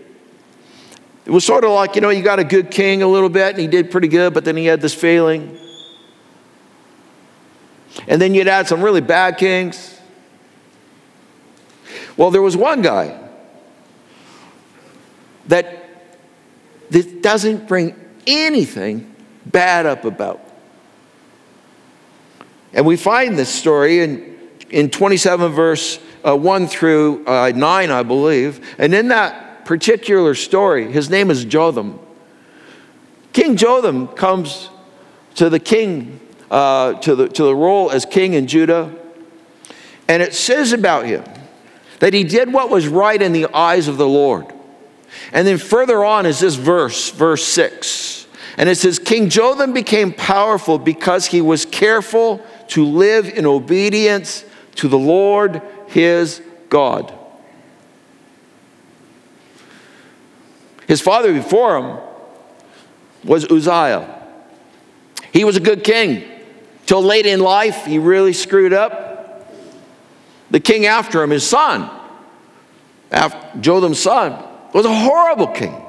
it 1.25 1.31
was 1.31 1.43
sort 1.43 1.63
of 1.63 1.71
like, 1.71 1.95
you 1.95 2.01
know, 2.01 2.09
you 2.09 2.23
got 2.23 2.39
a 2.39 2.43
good 2.43 2.71
king 2.71 3.01
a 3.01 3.07
little 3.07 3.29
bit, 3.29 3.51
and 3.51 3.59
he 3.59 3.67
did 3.67 3.91
pretty 3.91 4.07
good, 4.07 4.33
but 4.33 4.45
then 4.45 4.55
he 4.55 4.65
had 4.65 4.81
this 4.81 4.93
failing. 4.93 5.57
And 8.07 8.21
then 8.21 8.33
you'd 8.33 8.47
add 8.47 8.67
some 8.67 8.81
really 8.81 9.01
bad 9.01 9.37
kings. 9.37 9.94
Well, 12.17 12.31
there 12.31 12.41
was 12.41 12.55
one 12.55 12.81
guy 12.81 13.19
that 15.47 15.85
this 16.89 17.05
doesn't 17.05 17.67
bring 17.67 17.95
anything 18.25 19.13
bad 19.45 19.85
up 19.85 20.05
about. 20.05 20.41
And 22.73 22.85
we 22.85 22.97
find 22.97 23.37
this 23.37 23.49
story 23.49 24.01
in, 24.01 24.37
in 24.69 24.89
27 24.89 25.51
verse 25.51 25.99
uh, 26.25 26.35
1 26.35 26.67
through 26.67 27.25
uh, 27.25 27.51
9, 27.55 27.91
I 27.91 28.03
believe. 28.03 28.75
And 28.77 28.93
in 28.93 29.09
that 29.09 29.65
particular 29.65 30.35
story, 30.35 30.91
his 30.91 31.09
name 31.09 31.31
is 31.31 31.45
Jotham. 31.45 31.99
King 33.33 33.55
Jotham 33.55 34.07
comes 34.07 34.69
to 35.35 35.49
the 35.49 35.59
king, 35.59 36.19
uh, 36.49 36.93
to, 36.93 37.15
the, 37.15 37.29
to 37.29 37.43
the 37.43 37.55
role 37.55 37.91
as 37.91 38.05
king 38.05 38.33
in 38.33 38.47
Judah. 38.47 38.93
And 40.07 40.21
it 40.21 40.33
says 40.33 40.71
about 40.71 41.05
him 41.05 41.23
that 42.05 42.13
he 42.13 42.23
did 42.23 42.53
what 42.53 42.69
was 42.69 42.87
right 42.87 43.19
in 43.19 43.31
the 43.31 43.47
eyes 43.51 43.87
of 43.87 43.97
the 43.97 44.07
Lord. 44.07 44.45
And 45.33 45.47
then 45.47 45.57
further 45.57 46.05
on 46.05 46.27
is 46.27 46.39
this 46.39 46.53
verse, 46.53 47.09
verse 47.09 47.43
6. 47.45 48.27
And 48.59 48.69
it 48.69 48.75
says, 48.75 48.99
King 48.99 49.27
Jotham 49.27 49.73
became 49.73 50.13
powerful 50.13 50.77
because 50.77 51.25
he 51.25 51.41
was 51.41 51.65
careful 51.65 52.45
to 52.67 52.85
live 52.85 53.27
in 53.27 53.47
obedience 53.47 54.45
to 54.75 54.87
the 54.87 54.99
Lord 54.99 55.63
his 55.87 56.43
God. 56.69 57.11
His 60.87 61.01
father 61.01 61.33
before 61.33 61.79
him 61.79 61.99
was 63.23 63.51
Uzziah. 63.51 64.27
He 65.33 65.43
was 65.43 65.57
a 65.57 65.59
good 65.59 65.83
king. 65.83 66.23
Till 66.85 67.01
late 67.01 67.25
in 67.25 67.39
life, 67.39 67.87
he 67.87 67.97
really 67.97 68.33
screwed 68.33 68.73
up. 68.73 69.04
The 70.51 70.59
king 70.59 70.85
after 70.85 71.23
him, 71.23 71.31
his 71.31 71.47
son, 71.47 71.89
Jotham's 73.59 73.99
son, 73.99 74.43
was 74.73 74.85
a 74.85 74.93
horrible 74.93 75.47
king. 75.47 75.81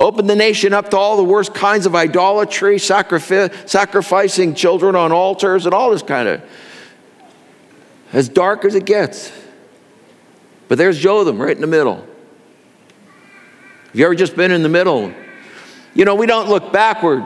Opened 0.00 0.28
the 0.28 0.36
nation 0.36 0.72
up 0.72 0.90
to 0.90 0.96
all 0.96 1.16
the 1.16 1.24
worst 1.24 1.54
kinds 1.54 1.86
of 1.86 1.94
idolatry, 1.94 2.78
sacrificing 2.78 4.54
children 4.54 4.96
on 4.96 5.12
altars, 5.12 5.66
and 5.66 5.74
all 5.74 5.90
this 5.90 6.02
kind 6.02 6.28
of 6.28 6.42
as 8.12 8.28
dark 8.28 8.64
as 8.64 8.74
it 8.74 8.84
gets. 8.84 9.32
But 10.68 10.78
there's 10.78 10.98
Jotham 10.98 11.40
right 11.40 11.54
in 11.54 11.60
the 11.60 11.66
middle. 11.66 11.96
Have 11.96 13.94
you 13.94 14.04
ever 14.04 14.14
just 14.14 14.36
been 14.36 14.50
in 14.50 14.62
the 14.62 14.68
middle? 14.68 15.12
You 15.94 16.04
know, 16.04 16.16
we 16.16 16.26
don't 16.26 16.48
look 16.48 16.72
backward 16.72 17.24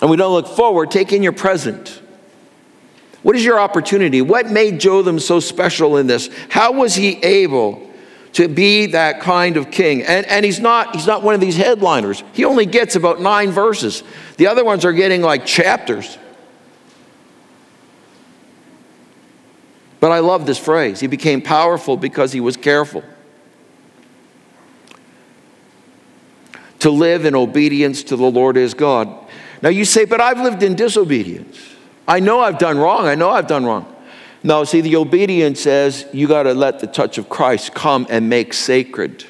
and 0.00 0.10
we 0.10 0.16
don't 0.16 0.32
look 0.32 0.48
forward. 0.48 0.90
Take 0.90 1.12
in 1.12 1.22
your 1.22 1.32
present. 1.32 2.00
What 3.26 3.34
is 3.34 3.44
your 3.44 3.58
opportunity? 3.58 4.22
What 4.22 4.52
made 4.52 4.78
Jotham 4.78 5.18
so 5.18 5.40
special 5.40 5.96
in 5.96 6.06
this? 6.06 6.30
How 6.48 6.70
was 6.70 6.94
he 6.94 7.16
able 7.24 7.90
to 8.34 8.46
be 8.46 8.86
that 8.86 9.20
kind 9.20 9.56
of 9.56 9.72
king? 9.72 10.02
And, 10.02 10.24
and 10.26 10.44
he's, 10.44 10.60
not, 10.60 10.94
he's 10.94 11.08
not 11.08 11.24
one 11.24 11.34
of 11.34 11.40
these 11.40 11.56
headliners. 11.56 12.22
He 12.34 12.44
only 12.44 12.66
gets 12.66 12.94
about 12.94 13.20
nine 13.20 13.50
verses. 13.50 14.04
The 14.36 14.46
other 14.46 14.64
ones 14.64 14.84
are 14.84 14.92
getting 14.92 15.22
like 15.22 15.44
chapters. 15.44 16.16
But 19.98 20.12
I 20.12 20.20
love 20.20 20.46
this 20.46 20.58
phrase. 20.60 21.00
He 21.00 21.08
became 21.08 21.42
powerful 21.42 21.96
because 21.96 22.30
he 22.30 22.40
was 22.40 22.56
careful. 22.56 23.02
To 26.78 26.90
live 26.92 27.24
in 27.24 27.34
obedience 27.34 28.04
to 28.04 28.14
the 28.14 28.30
Lord 28.30 28.54
his 28.54 28.72
God. 28.72 29.12
Now 29.62 29.70
you 29.70 29.84
say, 29.84 30.04
but 30.04 30.20
I've 30.20 30.38
lived 30.38 30.62
in 30.62 30.76
disobedience. 30.76 31.72
I 32.08 32.20
know 32.20 32.40
I've 32.40 32.58
done 32.58 32.78
wrong. 32.78 33.06
I 33.06 33.14
know 33.14 33.30
I've 33.30 33.46
done 33.46 33.64
wrong. 33.64 33.92
No, 34.42 34.64
see, 34.64 34.80
the 34.80 34.96
obedience 34.96 35.60
says 35.60 36.06
you 36.12 36.28
got 36.28 36.44
to 36.44 36.54
let 36.54 36.78
the 36.78 36.86
touch 36.86 37.18
of 37.18 37.28
Christ 37.28 37.74
come 37.74 38.06
and 38.08 38.28
make 38.28 38.52
sacred. 38.52 39.24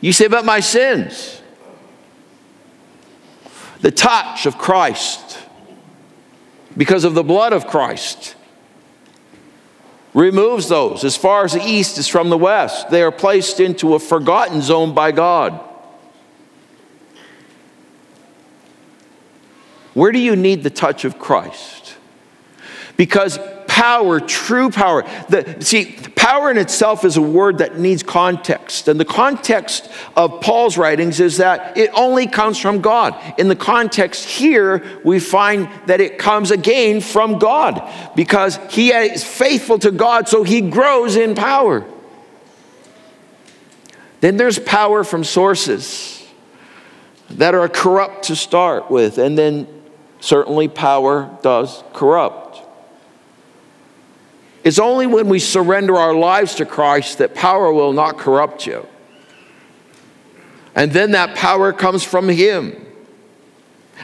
You 0.00 0.12
say, 0.12 0.28
but 0.28 0.44
my 0.44 0.60
sins. 0.60 1.42
The 3.80 3.90
touch 3.90 4.46
of 4.46 4.58
Christ 4.58 5.38
because 6.76 7.04
of 7.04 7.14
the 7.14 7.24
blood 7.24 7.52
of 7.52 7.66
Christ. 7.66 8.36
Removes 10.14 10.68
those 10.68 11.04
as 11.04 11.16
far 11.16 11.44
as 11.44 11.52
the 11.52 11.62
east 11.62 11.98
is 11.98 12.08
from 12.08 12.30
the 12.30 12.38
west. 12.38 12.90
They 12.90 13.02
are 13.02 13.12
placed 13.12 13.60
into 13.60 13.94
a 13.94 13.98
forgotten 13.98 14.62
zone 14.62 14.94
by 14.94 15.12
God. 15.12 15.67
Where 19.94 20.12
do 20.12 20.18
you 20.18 20.36
need 20.36 20.62
the 20.62 20.70
touch 20.70 21.04
of 21.04 21.18
Christ? 21.18 21.96
Because 22.96 23.38
power, 23.68 24.18
true 24.18 24.70
power. 24.70 25.04
The, 25.28 25.56
see, 25.60 25.96
power 26.16 26.50
in 26.50 26.58
itself 26.58 27.04
is 27.04 27.16
a 27.16 27.22
word 27.22 27.58
that 27.58 27.78
needs 27.78 28.02
context. 28.02 28.88
And 28.88 28.98
the 28.98 29.04
context 29.04 29.88
of 30.16 30.40
Paul's 30.40 30.76
writings 30.76 31.20
is 31.20 31.36
that 31.36 31.78
it 31.78 31.90
only 31.94 32.26
comes 32.26 32.58
from 32.58 32.80
God. 32.80 33.14
In 33.38 33.46
the 33.46 33.54
context 33.54 34.24
here, 34.28 35.00
we 35.04 35.20
find 35.20 35.68
that 35.86 36.00
it 36.00 36.18
comes 36.18 36.50
again 36.50 37.00
from 37.00 37.38
God 37.38 37.88
because 38.16 38.58
he 38.70 38.90
is 38.90 39.22
faithful 39.22 39.78
to 39.78 39.92
God, 39.92 40.28
so 40.28 40.42
he 40.42 40.60
grows 40.60 41.14
in 41.14 41.36
power. 41.36 41.86
Then 44.20 44.36
there's 44.36 44.58
power 44.58 45.04
from 45.04 45.22
sources 45.22 46.26
that 47.30 47.54
are 47.54 47.68
corrupt 47.68 48.24
to 48.24 48.34
start 48.34 48.90
with, 48.90 49.18
and 49.18 49.38
then 49.38 49.68
certainly 50.20 50.68
power 50.68 51.36
does 51.42 51.82
corrupt. 51.92 52.62
It's 54.64 54.78
only 54.78 55.06
when 55.06 55.28
we 55.28 55.38
surrender 55.38 55.96
our 55.96 56.14
lives 56.14 56.56
to 56.56 56.66
Christ 56.66 57.18
that 57.18 57.34
power 57.34 57.72
will 57.72 57.92
not 57.92 58.18
corrupt 58.18 58.66
you. 58.66 58.86
And 60.74 60.92
then 60.92 61.12
that 61.12 61.36
power 61.36 61.72
comes 61.72 62.04
from 62.04 62.28
Him. 62.28 62.86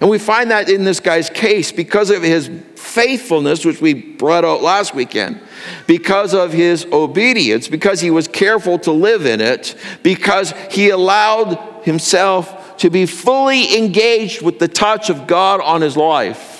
And 0.00 0.10
we 0.10 0.18
find 0.18 0.50
that 0.50 0.68
in 0.68 0.84
this 0.84 1.00
guy's 1.00 1.30
case 1.30 1.70
because 1.70 2.10
of 2.10 2.22
his 2.22 2.50
faithfulness, 2.74 3.64
which 3.64 3.80
we 3.80 3.94
brought 3.94 4.44
out 4.44 4.62
last 4.62 4.94
weekend, 4.94 5.40
because 5.86 6.34
of 6.34 6.52
his 6.52 6.84
obedience, 6.86 7.68
because 7.68 8.00
he 8.00 8.10
was 8.10 8.26
careful 8.26 8.78
to 8.80 8.92
live 8.92 9.24
in 9.24 9.40
it, 9.40 9.76
because 10.02 10.52
he 10.70 10.90
allowed 10.90 11.58
himself 11.84 12.53
to 12.78 12.90
be 12.90 13.06
fully 13.06 13.76
engaged 13.76 14.42
with 14.42 14.58
the 14.58 14.68
touch 14.68 15.10
of 15.10 15.26
God 15.26 15.60
on 15.60 15.80
his 15.80 15.96
life. 15.96 16.54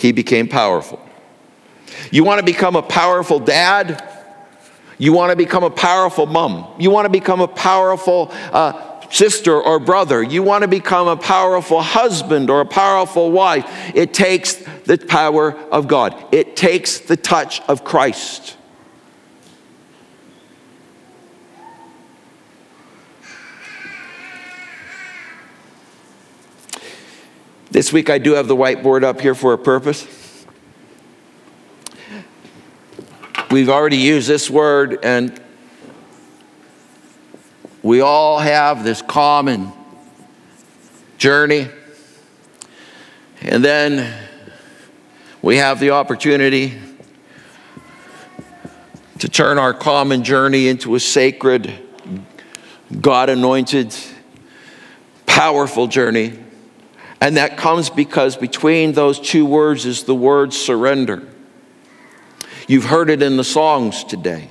he 0.00 0.12
became 0.12 0.48
powerful. 0.48 0.98
You 2.10 2.24
want 2.24 2.38
to 2.38 2.44
become 2.44 2.74
a 2.74 2.82
powerful 2.82 3.38
dad? 3.38 4.02
You 4.98 5.12
want 5.12 5.30
to 5.30 5.36
become 5.36 5.62
a 5.62 5.70
powerful 5.70 6.26
mom? 6.26 6.74
You 6.78 6.90
want 6.90 7.04
to 7.04 7.10
become 7.10 7.40
a 7.40 7.48
powerful 7.48 8.30
uh, 8.30 9.08
sister 9.10 9.60
or 9.60 9.78
brother? 9.78 10.22
You 10.22 10.42
want 10.42 10.62
to 10.62 10.68
become 10.68 11.08
a 11.08 11.16
powerful 11.16 11.82
husband 11.82 12.48
or 12.50 12.60
a 12.60 12.66
powerful 12.66 13.30
wife? 13.30 13.66
It 13.94 14.14
takes 14.14 14.54
the 14.54 14.96
power 14.96 15.54
of 15.70 15.86
God, 15.86 16.16
it 16.32 16.56
takes 16.56 16.98
the 16.98 17.16
touch 17.16 17.60
of 17.62 17.84
Christ. 17.84 18.56
This 27.70 27.92
week 27.92 28.10
I 28.10 28.18
do 28.18 28.32
have 28.32 28.48
the 28.48 28.56
whiteboard 28.56 29.04
up 29.04 29.20
here 29.20 29.34
for 29.34 29.52
a 29.52 29.58
purpose. 29.58 30.04
We've 33.48 33.68
already 33.68 33.98
used 33.98 34.26
this 34.26 34.50
word, 34.50 34.98
and 35.04 35.40
we 37.80 38.00
all 38.00 38.40
have 38.40 38.82
this 38.82 39.02
common 39.02 39.72
journey. 41.16 41.68
And 43.40 43.64
then 43.64 44.12
we 45.40 45.58
have 45.58 45.78
the 45.78 45.90
opportunity 45.90 46.76
to 49.20 49.28
turn 49.28 49.58
our 49.58 49.74
common 49.74 50.24
journey 50.24 50.66
into 50.66 50.96
a 50.96 51.00
sacred, 51.00 51.72
God 53.00 53.28
anointed, 53.28 53.94
powerful 55.26 55.86
journey 55.86 56.39
and 57.20 57.36
that 57.36 57.56
comes 57.56 57.90
because 57.90 58.36
between 58.36 58.92
those 58.92 59.20
two 59.20 59.44
words 59.44 59.84
is 59.84 60.04
the 60.04 60.14
word 60.14 60.54
surrender. 60.54 61.26
You've 62.66 62.84
heard 62.84 63.10
it 63.10 63.22
in 63.22 63.36
the 63.36 63.44
songs 63.44 64.04
today. 64.04 64.50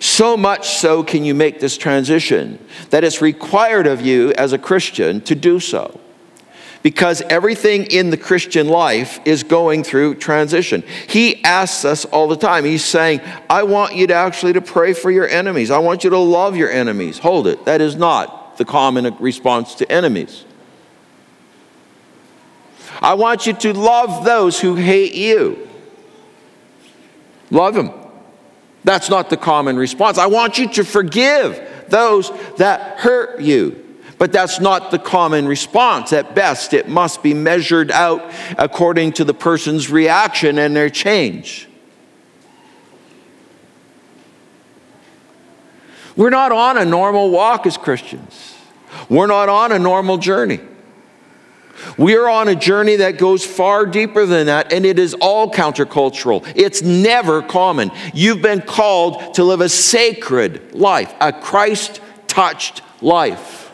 So 0.00 0.36
much 0.36 0.68
so 0.68 1.02
can 1.02 1.24
you 1.24 1.34
make 1.34 1.60
this 1.60 1.76
transition 1.76 2.58
that 2.90 3.04
it's 3.04 3.22
required 3.22 3.86
of 3.86 4.00
you 4.00 4.32
as 4.32 4.52
a 4.52 4.58
Christian 4.58 5.20
to 5.22 5.34
do 5.34 5.60
so. 5.60 6.00
Because 6.82 7.22
everything 7.22 7.84
in 7.86 8.10
the 8.10 8.18
Christian 8.18 8.68
life 8.68 9.18
is 9.24 9.42
going 9.42 9.84
through 9.84 10.16
transition. 10.16 10.82
He 11.08 11.42
asks 11.42 11.86
us 11.86 12.04
all 12.04 12.28
the 12.28 12.36
time. 12.36 12.66
He's 12.66 12.84
saying, 12.84 13.22
I 13.48 13.62
want 13.62 13.94
you 13.94 14.06
to 14.08 14.14
actually 14.14 14.52
to 14.52 14.60
pray 14.60 14.92
for 14.92 15.10
your 15.10 15.26
enemies. 15.26 15.70
I 15.70 15.78
want 15.78 16.04
you 16.04 16.10
to 16.10 16.18
love 16.18 16.56
your 16.56 16.70
enemies. 16.70 17.18
Hold 17.18 17.46
it. 17.46 17.64
That 17.64 17.80
is 17.80 17.96
not 17.96 18.58
the 18.58 18.66
common 18.66 19.16
response 19.18 19.74
to 19.76 19.90
enemies. 19.90 20.44
I 23.04 23.12
want 23.12 23.46
you 23.46 23.52
to 23.52 23.74
love 23.74 24.24
those 24.24 24.58
who 24.58 24.76
hate 24.76 25.14
you. 25.14 25.68
Love 27.50 27.74
them. 27.74 27.92
That's 28.82 29.10
not 29.10 29.28
the 29.28 29.36
common 29.36 29.76
response. 29.76 30.16
I 30.16 30.24
want 30.24 30.56
you 30.56 30.70
to 30.70 30.84
forgive 30.84 31.60
those 31.88 32.32
that 32.56 32.98
hurt 33.00 33.42
you. 33.42 33.82
But 34.16 34.32
that's 34.32 34.58
not 34.58 34.90
the 34.90 34.98
common 34.98 35.46
response. 35.46 36.14
At 36.14 36.34
best, 36.34 36.72
it 36.72 36.88
must 36.88 37.22
be 37.22 37.34
measured 37.34 37.90
out 37.90 38.32
according 38.56 39.12
to 39.14 39.24
the 39.24 39.34
person's 39.34 39.90
reaction 39.90 40.58
and 40.58 40.74
their 40.74 40.88
change. 40.88 41.68
We're 46.16 46.30
not 46.30 46.52
on 46.52 46.78
a 46.78 46.86
normal 46.86 47.28
walk 47.30 47.66
as 47.66 47.76
Christians, 47.76 48.56
we're 49.10 49.26
not 49.26 49.50
on 49.50 49.72
a 49.72 49.78
normal 49.78 50.16
journey. 50.16 50.60
We 51.98 52.16
are 52.16 52.28
on 52.28 52.48
a 52.48 52.54
journey 52.54 52.96
that 52.96 53.18
goes 53.18 53.44
far 53.44 53.86
deeper 53.86 54.26
than 54.26 54.46
that, 54.46 54.72
and 54.72 54.84
it 54.86 54.98
is 54.98 55.14
all 55.14 55.50
countercultural. 55.50 56.50
It's 56.54 56.82
never 56.82 57.42
common. 57.42 57.90
You've 58.12 58.42
been 58.42 58.62
called 58.62 59.34
to 59.34 59.44
live 59.44 59.60
a 59.60 59.68
sacred 59.68 60.74
life, 60.74 61.12
a 61.20 61.32
Christ 61.32 62.00
touched 62.26 62.82
life. 63.00 63.70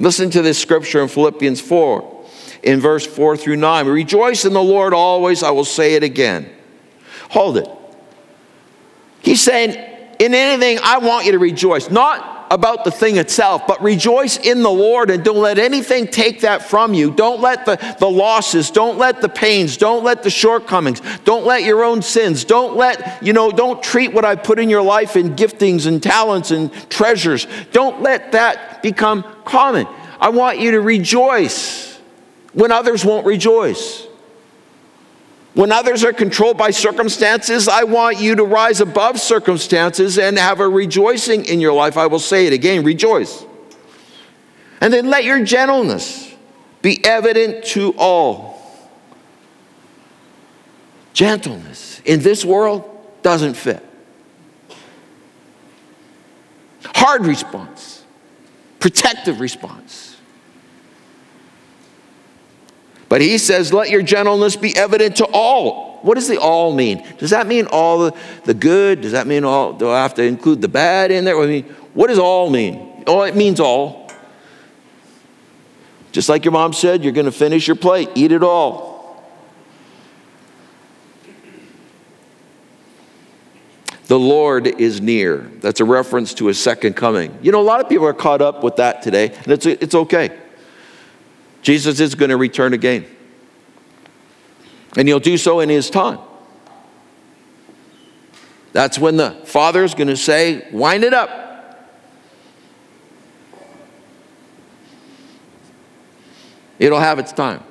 Listen 0.00 0.30
to 0.30 0.42
this 0.42 0.58
scripture 0.58 1.02
in 1.02 1.08
Philippians 1.08 1.60
4, 1.60 2.26
in 2.64 2.80
verse 2.80 3.06
4 3.06 3.36
through 3.36 3.56
9. 3.56 3.86
Rejoice 3.86 4.44
in 4.44 4.52
the 4.52 4.62
Lord 4.62 4.92
always, 4.92 5.42
I 5.42 5.50
will 5.50 5.64
say 5.64 5.94
it 5.94 6.02
again. 6.02 6.50
Hold 7.30 7.58
it. 7.58 7.68
He's 9.22 9.40
saying, 9.40 9.70
in 10.18 10.34
anything, 10.34 10.78
I 10.82 10.98
want 10.98 11.26
you 11.26 11.32
to 11.32 11.38
rejoice. 11.38 11.90
Not 11.90 12.33
about 12.50 12.84
the 12.84 12.90
thing 12.90 13.16
itself, 13.16 13.66
but 13.66 13.82
rejoice 13.82 14.36
in 14.38 14.62
the 14.62 14.70
Lord 14.70 15.10
and 15.10 15.24
don't 15.24 15.38
let 15.38 15.58
anything 15.58 16.06
take 16.06 16.40
that 16.40 16.62
from 16.62 16.94
you. 16.94 17.10
Don't 17.10 17.40
let 17.40 17.66
the, 17.66 17.96
the 17.98 18.08
losses, 18.08 18.70
don't 18.70 18.98
let 18.98 19.20
the 19.20 19.28
pains, 19.28 19.76
don't 19.76 20.04
let 20.04 20.22
the 20.22 20.30
shortcomings, 20.30 21.00
don't 21.24 21.44
let 21.44 21.62
your 21.62 21.84
own 21.84 22.02
sins, 22.02 22.44
don't 22.44 22.76
let, 22.76 23.22
you 23.22 23.32
know, 23.32 23.50
don't 23.50 23.82
treat 23.82 24.12
what 24.12 24.24
I 24.24 24.36
put 24.36 24.58
in 24.58 24.70
your 24.70 24.82
life 24.82 25.16
in 25.16 25.36
giftings 25.36 25.86
and 25.86 26.02
talents 26.02 26.50
and 26.50 26.72
treasures. 26.90 27.46
Don't 27.72 28.02
let 28.02 28.32
that 28.32 28.82
become 28.82 29.24
common. 29.44 29.86
I 30.20 30.28
want 30.30 30.58
you 30.58 30.72
to 30.72 30.80
rejoice 30.80 31.98
when 32.52 32.72
others 32.72 33.04
won't 33.04 33.26
rejoice. 33.26 34.06
When 35.54 35.70
others 35.70 36.02
are 36.02 36.12
controlled 36.12 36.58
by 36.58 36.70
circumstances, 36.70 37.68
I 37.68 37.84
want 37.84 38.18
you 38.18 38.34
to 38.34 38.44
rise 38.44 38.80
above 38.80 39.20
circumstances 39.20 40.18
and 40.18 40.36
have 40.36 40.58
a 40.58 40.68
rejoicing 40.68 41.44
in 41.44 41.60
your 41.60 41.72
life. 41.72 41.96
I 41.96 42.06
will 42.06 42.18
say 42.18 42.46
it 42.46 42.52
again 42.52 42.84
rejoice. 42.84 43.44
And 44.80 44.92
then 44.92 45.08
let 45.08 45.24
your 45.24 45.44
gentleness 45.44 46.34
be 46.82 47.02
evident 47.04 47.64
to 47.66 47.94
all. 47.96 48.60
Gentleness 51.12 52.02
in 52.04 52.20
this 52.20 52.44
world 52.44 52.84
doesn't 53.22 53.54
fit. 53.54 53.82
Hard 56.84 57.24
response, 57.26 58.04
protective 58.80 59.38
response. 59.38 60.03
But 63.14 63.20
he 63.20 63.38
says, 63.38 63.72
Let 63.72 63.90
your 63.90 64.02
gentleness 64.02 64.56
be 64.56 64.76
evident 64.76 65.18
to 65.18 65.26
all. 65.26 66.00
What 66.02 66.16
does 66.16 66.26
the 66.26 66.40
all 66.40 66.74
mean? 66.74 67.06
Does 67.18 67.30
that 67.30 67.46
mean 67.46 67.68
all 67.70 68.10
the, 68.44 68.54
good? 68.54 69.02
Does 69.02 69.12
that 69.12 69.28
mean 69.28 69.44
all? 69.44 69.72
Do 69.72 69.88
I 69.88 70.02
have 70.02 70.14
to 70.14 70.24
include 70.24 70.60
the 70.60 70.66
bad 70.66 71.12
in 71.12 71.24
there? 71.24 71.40
I 71.40 71.46
mean, 71.46 71.62
what 71.92 72.08
does 72.08 72.18
all 72.18 72.50
mean? 72.50 73.04
Oh, 73.06 73.22
it 73.22 73.36
means 73.36 73.60
all. 73.60 74.10
Just 76.10 76.28
like 76.28 76.44
your 76.44 76.50
mom 76.50 76.72
said, 76.72 77.04
you're 77.04 77.12
going 77.12 77.26
to 77.26 77.30
finish 77.30 77.68
your 77.68 77.76
plate, 77.76 78.08
eat 78.16 78.32
it 78.32 78.42
all. 78.42 79.24
The 84.08 84.18
Lord 84.18 84.66
is 84.66 85.00
near. 85.00 85.48
That's 85.60 85.78
a 85.78 85.84
reference 85.84 86.34
to 86.34 86.48
his 86.48 86.58
second 86.58 86.94
coming. 86.94 87.38
You 87.42 87.52
know, 87.52 87.60
a 87.60 87.62
lot 87.62 87.80
of 87.80 87.88
people 87.88 88.08
are 88.08 88.12
caught 88.12 88.42
up 88.42 88.64
with 88.64 88.74
that 88.74 89.02
today, 89.02 89.32
and 89.44 89.52
it's, 89.52 89.66
it's 89.66 89.94
okay. 89.94 90.36
Jesus 91.64 91.98
is 91.98 92.14
going 92.14 92.28
to 92.28 92.36
return 92.36 92.74
again. 92.74 93.06
And 94.96 95.08
he'll 95.08 95.18
do 95.18 95.36
so 95.36 95.58
in 95.58 95.68
his 95.68 95.90
time. 95.90 96.20
That's 98.72 98.98
when 98.98 99.16
the 99.16 99.32
Father 99.44 99.82
is 99.82 99.94
going 99.94 100.08
to 100.08 100.16
say, 100.16 100.68
Wind 100.70 101.02
it 101.02 101.14
up. 101.14 101.40
It'll 106.78 107.00
have 107.00 107.18
its 107.18 107.32
time. 107.32 107.62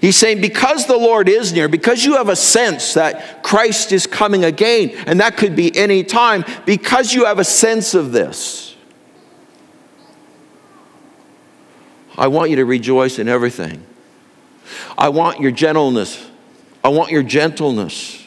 He's 0.00 0.16
saying, 0.16 0.40
because 0.40 0.86
the 0.86 0.96
Lord 0.96 1.28
is 1.28 1.52
near, 1.52 1.68
because 1.68 2.04
you 2.04 2.14
have 2.14 2.28
a 2.28 2.36
sense 2.36 2.94
that 2.94 3.42
Christ 3.42 3.92
is 3.92 4.06
coming 4.06 4.44
again, 4.44 4.90
and 5.06 5.20
that 5.20 5.36
could 5.36 5.54
be 5.54 5.76
any 5.76 6.04
time, 6.04 6.44
because 6.64 7.12
you 7.12 7.24
have 7.26 7.38
a 7.38 7.44
sense 7.44 7.94
of 7.94 8.12
this, 8.12 8.71
I 12.22 12.28
want 12.28 12.50
you 12.50 12.56
to 12.56 12.64
rejoice 12.64 13.18
in 13.18 13.26
everything. 13.26 13.84
I 14.96 15.08
want 15.08 15.40
your 15.40 15.50
gentleness. 15.50 16.24
I 16.84 16.88
want 16.90 17.10
your 17.10 17.24
gentleness 17.24 18.21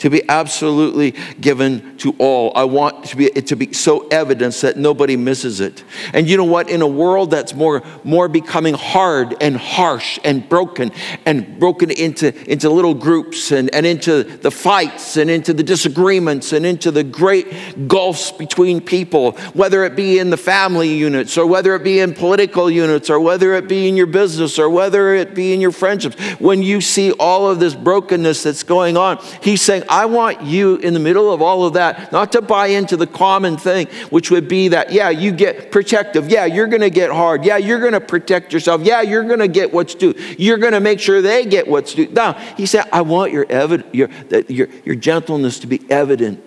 to 0.00 0.10
be 0.10 0.28
absolutely 0.28 1.12
given 1.40 1.96
to 1.98 2.14
all. 2.18 2.52
I 2.54 2.64
want 2.64 3.04
to 3.06 3.16
be, 3.16 3.26
it 3.26 3.46
to 3.48 3.56
be 3.56 3.72
so 3.72 4.08
evidence 4.08 4.62
that 4.62 4.76
nobody 4.76 5.16
misses 5.16 5.60
it. 5.60 5.84
And 6.12 6.28
you 6.28 6.36
know 6.36 6.44
what? 6.44 6.68
In 6.68 6.82
a 6.82 6.86
world 6.86 7.30
that's 7.30 7.54
more, 7.54 7.82
more 8.02 8.28
becoming 8.28 8.74
hard 8.74 9.36
and 9.40 9.56
harsh 9.56 10.18
and 10.24 10.46
broken 10.48 10.92
and 11.26 11.60
broken 11.60 11.90
into, 11.90 12.34
into 12.50 12.70
little 12.70 12.94
groups 12.94 13.52
and, 13.52 13.72
and 13.74 13.86
into 13.86 14.24
the 14.24 14.50
fights 14.50 15.16
and 15.16 15.30
into 15.30 15.52
the 15.52 15.62
disagreements 15.62 16.52
and 16.52 16.64
into 16.64 16.90
the 16.90 17.04
great 17.04 17.86
gulfs 17.86 18.32
between 18.32 18.80
people, 18.80 19.32
whether 19.52 19.84
it 19.84 19.96
be 19.96 20.18
in 20.18 20.30
the 20.30 20.36
family 20.36 20.88
units 20.88 21.36
or 21.36 21.46
whether 21.46 21.74
it 21.74 21.84
be 21.84 22.00
in 22.00 22.14
political 22.14 22.70
units 22.70 23.10
or 23.10 23.20
whether 23.20 23.54
it 23.54 23.68
be 23.68 23.86
in 23.86 23.96
your 23.96 24.06
business 24.06 24.58
or 24.58 24.70
whether 24.70 25.14
it 25.14 25.34
be 25.34 25.52
in 25.52 25.60
your 25.60 25.72
friendships, 25.72 26.18
when 26.38 26.62
you 26.62 26.80
see 26.80 27.12
all 27.12 27.50
of 27.50 27.60
this 27.60 27.74
brokenness 27.74 28.42
that's 28.42 28.62
going 28.62 28.96
on, 28.96 29.18
he's 29.42 29.60
saying, 29.60 29.82
I 29.90 30.06
want 30.06 30.42
you 30.42 30.76
in 30.76 30.94
the 30.94 31.00
middle 31.00 31.32
of 31.32 31.42
all 31.42 31.64
of 31.64 31.72
that 31.72 32.12
not 32.12 32.30
to 32.32 32.40
buy 32.40 32.68
into 32.68 32.96
the 32.96 33.08
common 33.08 33.56
thing, 33.56 33.88
which 34.10 34.30
would 34.30 34.46
be 34.46 34.68
that, 34.68 34.92
yeah, 34.92 35.10
you 35.10 35.32
get 35.32 35.72
protective. 35.72 36.28
Yeah, 36.28 36.44
you're 36.46 36.68
going 36.68 36.80
to 36.80 36.90
get 36.90 37.10
hard. 37.10 37.44
Yeah, 37.44 37.56
you're 37.56 37.80
going 37.80 37.94
to 37.94 38.00
protect 38.00 38.52
yourself. 38.52 38.82
Yeah, 38.82 39.02
you're 39.02 39.24
going 39.24 39.40
to 39.40 39.48
get 39.48 39.72
what's 39.72 39.96
due. 39.96 40.14
You're 40.38 40.58
going 40.58 40.74
to 40.74 40.80
make 40.80 41.00
sure 41.00 41.20
they 41.20 41.44
get 41.44 41.66
what's 41.66 41.94
due. 41.94 42.06
Now, 42.08 42.34
he 42.56 42.66
said, 42.66 42.84
I 42.92 43.02
want 43.02 43.32
your, 43.32 43.46
evid- 43.46 43.92
your, 43.92 44.08
your, 44.48 44.68
your 44.84 44.94
gentleness 44.94 45.58
to 45.58 45.66
be 45.66 45.80
evident 45.90 46.42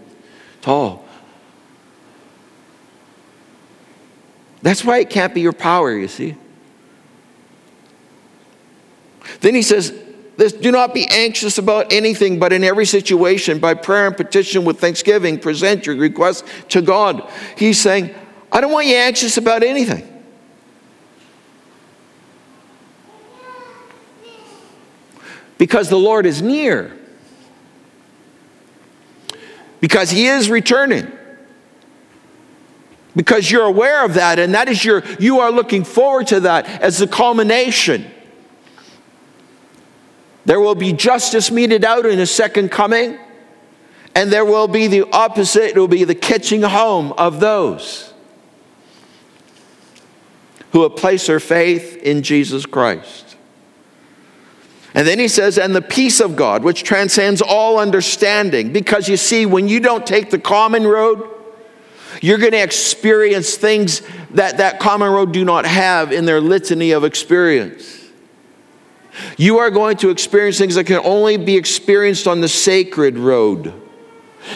to 0.61 0.71
all. 0.71 1.05
That's 4.61 4.85
why 4.85 4.99
it 4.99 5.09
can't 5.09 5.33
be 5.33 5.41
your 5.41 5.51
power, 5.51 5.91
you 5.95 6.07
see. 6.07 6.37
Then 9.41 9.53
he 9.53 9.61
says, 9.61 9.93
this, 10.35 10.51
do 10.51 10.71
not 10.71 10.93
be 10.93 11.07
anxious 11.09 11.57
about 11.57 11.93
anything, 11.93 12.39
but 12.39 12.51
in 12.51 12.63
every 12.63 12.85
situation, 12.85 13.59
by 13.59 13.75
prayer 13.75 14.07
and 14.07 14.17
petition 14.17 14.65
with 14.65 14.79
thanksgiving, 14.79 15.39
present 15.39 15.85
your 15.85 15.95
requests 15.95 16.43
to 16.69 16.81
God. 16.81 17.29
He's 17.55 17.79
saying, 17.79 18.13
I 18.51 18.59
don't 18.59 18.71
want 18.71 18.87
you 18.87 18.95
anxious 18.95 19.37
about 19.37 19.61
anything. 19.63 20.09
Because 25.59 25.89
the 25.89 25.99
Lord 25.99 26.25
is 26.25 26.41
near. 26.41 26.97
Because 29.79 30.09
He 30.09 30.25
is 30.25 30.49
returning. 30.49 31.11
Because 33.15 33.51
you're 33.51 33.65
aware 33.65 34.03
of 34.03 34.15
that, 34.15 34.39
and 34.39 34.55
that 34.55 34.67
is 34.67 34.83
your, 34.83 35.03
you 35.19 35.39
are 35.41 35.51
looking 35.51 35.83
forward 35.83 36.25
to 36.27 36.39
that 36.41 36.65
as 36.81 36.97
the 36.97 37.07
culmination 37.07 38.09
there 40.45 40.59
will 40.59 40.75
be 40.75 40.93
justice 40.93 41.51
meted 41.51 41.85
out 41.85 42.05
in 42.05 42.19
his 42.19 42.31
second 42.31 42.69
coming, 42.69 43.17
and 44.15 44.31
there 44.31 44.45
will 44.45 44.67
be 44.67 44.87
the 44.87 45.03
opposite. 45.11 45.69
It 45.69 45.77
will 45.77 45.87
be 45.87 46.03
the 46.03 46.15
catching 46.15 46.61
home 46.61 47.13
of 47.13 47.39
those 47.39 48.13
who 50.71 50.83
have 50.83 50.95
placed 50.95 51.27
their 51.27 51.39
faith 51.39 51.97
in 51.97 52.23
Jesus 52.23 52.65
Christ. 52.65 53.37
And 54.95 55.07
then 55.07 55.17
he 55.17 55.27
says, 55.27 55.57
and 55.57 55.75
the 55.75 55.81
peace 55.81 56.19
of 56.19 56.35
God, 56.35 56.63
which 56.63 56.83
transcends 56.83 57.41
all 57.41 57.79
understanding. 57.79 58.73
Because 58.73 59.09
you 59.09 59.17
see, 59.17 59.45
when 59.45 59.67
you 59.67 59.79
don't 59.79 60.05
take 60.05 60.29
the 60.29 60.37
common 60.37 60.85
road, 60.85 61.29
you're 62.21 62.37
going 62.37 62.51
to 62.51 62.61
experience 62.61 63.55
things 63.55 64.01
that 64.31 64.57
that 64.57 64.79
common 64.79 65.11
road 65.11 65.31
do 65.31 65.43
not 65.43 65.65
have 65.65 66.11
in 66.11 66.25
their 66.25 66.39
litany 66.39 66.91
of 66.91 67.03
experience. 67.03 68.02
You 69.37 69.59
are 69.59 69.69
going 69.69 69.97
to 69.97 70.09
experience 70.09 70.57
things 70.57 70.75
that 70.75 70.85
can 70.85 71.01
only 71.03 71.37
be 71.37 71.55
experienced 71.55 72.27
on 72.27 72.41
the 72.41 72.47
sacred 72.47 73.17
road. 73.17 73.73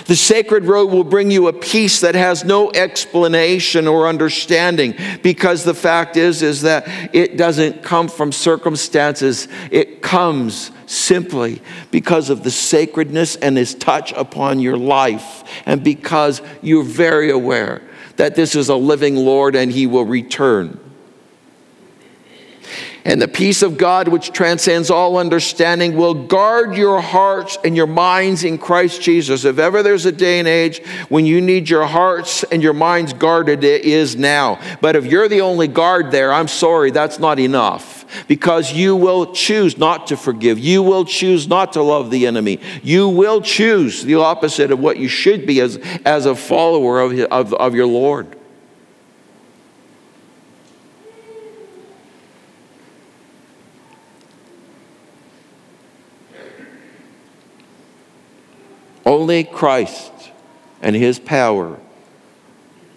The 0.06 0.15
sacred 0.15 0.65
road 0.65 0.88
will 0.88 1.04
bring 1.04 1.32
you 1.32 1.48
a 1.48 1.54
peace 1.54 2.02
that 2.02 2.15
has 2.15 2.43
no 2.43 2.72
explanation 2.72 3.88
or 3.88 4.08
understanding 4.08 4.96
because 5.24 5.63
the 5.63 5.74
fact 5.74 6.17
is 6.17 6.41
is 6.41 6.63
that 6.63 6.86
it 7.15 7.38
doesn't 7.38 7.84
come 7.84 8.10
from 8.10 8.34
circumstances 8.34 9.48
it 9.72 10.02
comes 10.02 10.72
simply 10.88 11.62
because 11.89 12.30
of 12.30 12.43
the 12.43 12.52
sacredness 12.52 13.38
and 13.38 13.56
his 13.56 13.76
touch 13.76 14.12
upon 14.13 14.60
your 14.60 14.78
life 14.78 15.43
and 15.65 15.84
because 15.84 16.41
you're 16.62 16.84
very 16.84 17.30
aware 17.30 17.82
that 18.17 18.36
this 18.36 18.56
is 18.56 18.67
a 18.67 18.76
living 18.76 19.15
Lord 19.15 19.56
and 19.56 19.72
he 19.72 19.88
will 19.88 20.06
return 20.06 20.80
and 23.08 23.22
the 23.22 23.28
peace 23.28 23.62
of 23.62 23.78
God, 23.78 24.10
which 24.10 24.34
transcends 24.34 24.91
all 24.91 25.17
understanding, 25.17 25.96
will 25.96 26.13
guard 26.13 26.76
your 26.76 27.00
hearts 27.00 27.58
and 27.63 27.74
your 27.74 27.88
minds 27.88 28.43
in 28.43 28.58
Christ 28.58 29.02
Jesus. 29.02 29.46
If 29.46 29.60
ever 29.60 29.82
there's 29.82 30.06
a 30.06 30.12
day 30.12 30.39
and 30.39 30.48
age 30.48 30.86
when 31.08 31.26
you 31.26 31.39
need 31.39 31.70
your 31.70 31.86
hearts 31.86 32.43
and 32.43 32.62
your 32.62 32.74
minds 32.74 33.13
guarded, 33.13 33.63
it 33.63 33.86
is 33.86 34.17
now. 34.17 34.60
But 34.82 34.98
if 34.98 35.06
you're 35.06 35.30
the 35.30 35.39
only 35.39 35.70
guard 35.70 36.12
there, 36.12 36.34
I'm 36.34 36.50
sorry, 36.50 36.91
that's 36.91 37.17
not 37.17 37.39
enough. 37.39 37.96
Because 38.28 38.74
you 38.74 38.96
will 38.96 39.34
choose 39.34 39.78
not 39.78 40.08
to 40.08 40.17
forgive. 40.17 40.60
You 40.60 40.84
will 40.84 41.06
choose 41.06 41.48
not 41.48 41.74
to 41.74 41.82
love 41.82 42.12
the 42.12 42.28
enemy. 42.28 42.60
You 42.84 43.08
will 43.08 43.39
choose 43.39 44.04
the 44.04 44.15
opposite 44.15 44.70
of 44.70 44.80
what 44.80 44.98
you 44.98 45.08
should 45.08 45.48
be 45.48 45.62
as, 45.62 45.78
as 46.04 46.26
a 46.26 46.36
follower 46.36 47.00
of, 47.00 47.17
of, 47.20 47.54
of 47.54 47.74
your 47.74 47.88
Lord. 47.88 48.37
Only 59.08 59.46
Christ 59.46 60.12
and 60.82 60.93
His 60.93 61.17
power 61.17 61.80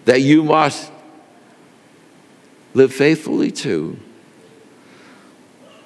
that 0.03 0.19
you 0.19 0.43
must 0.43 0.91
live 2.73 2.93
faithfully 2.93 3.49
to 3.51 3.97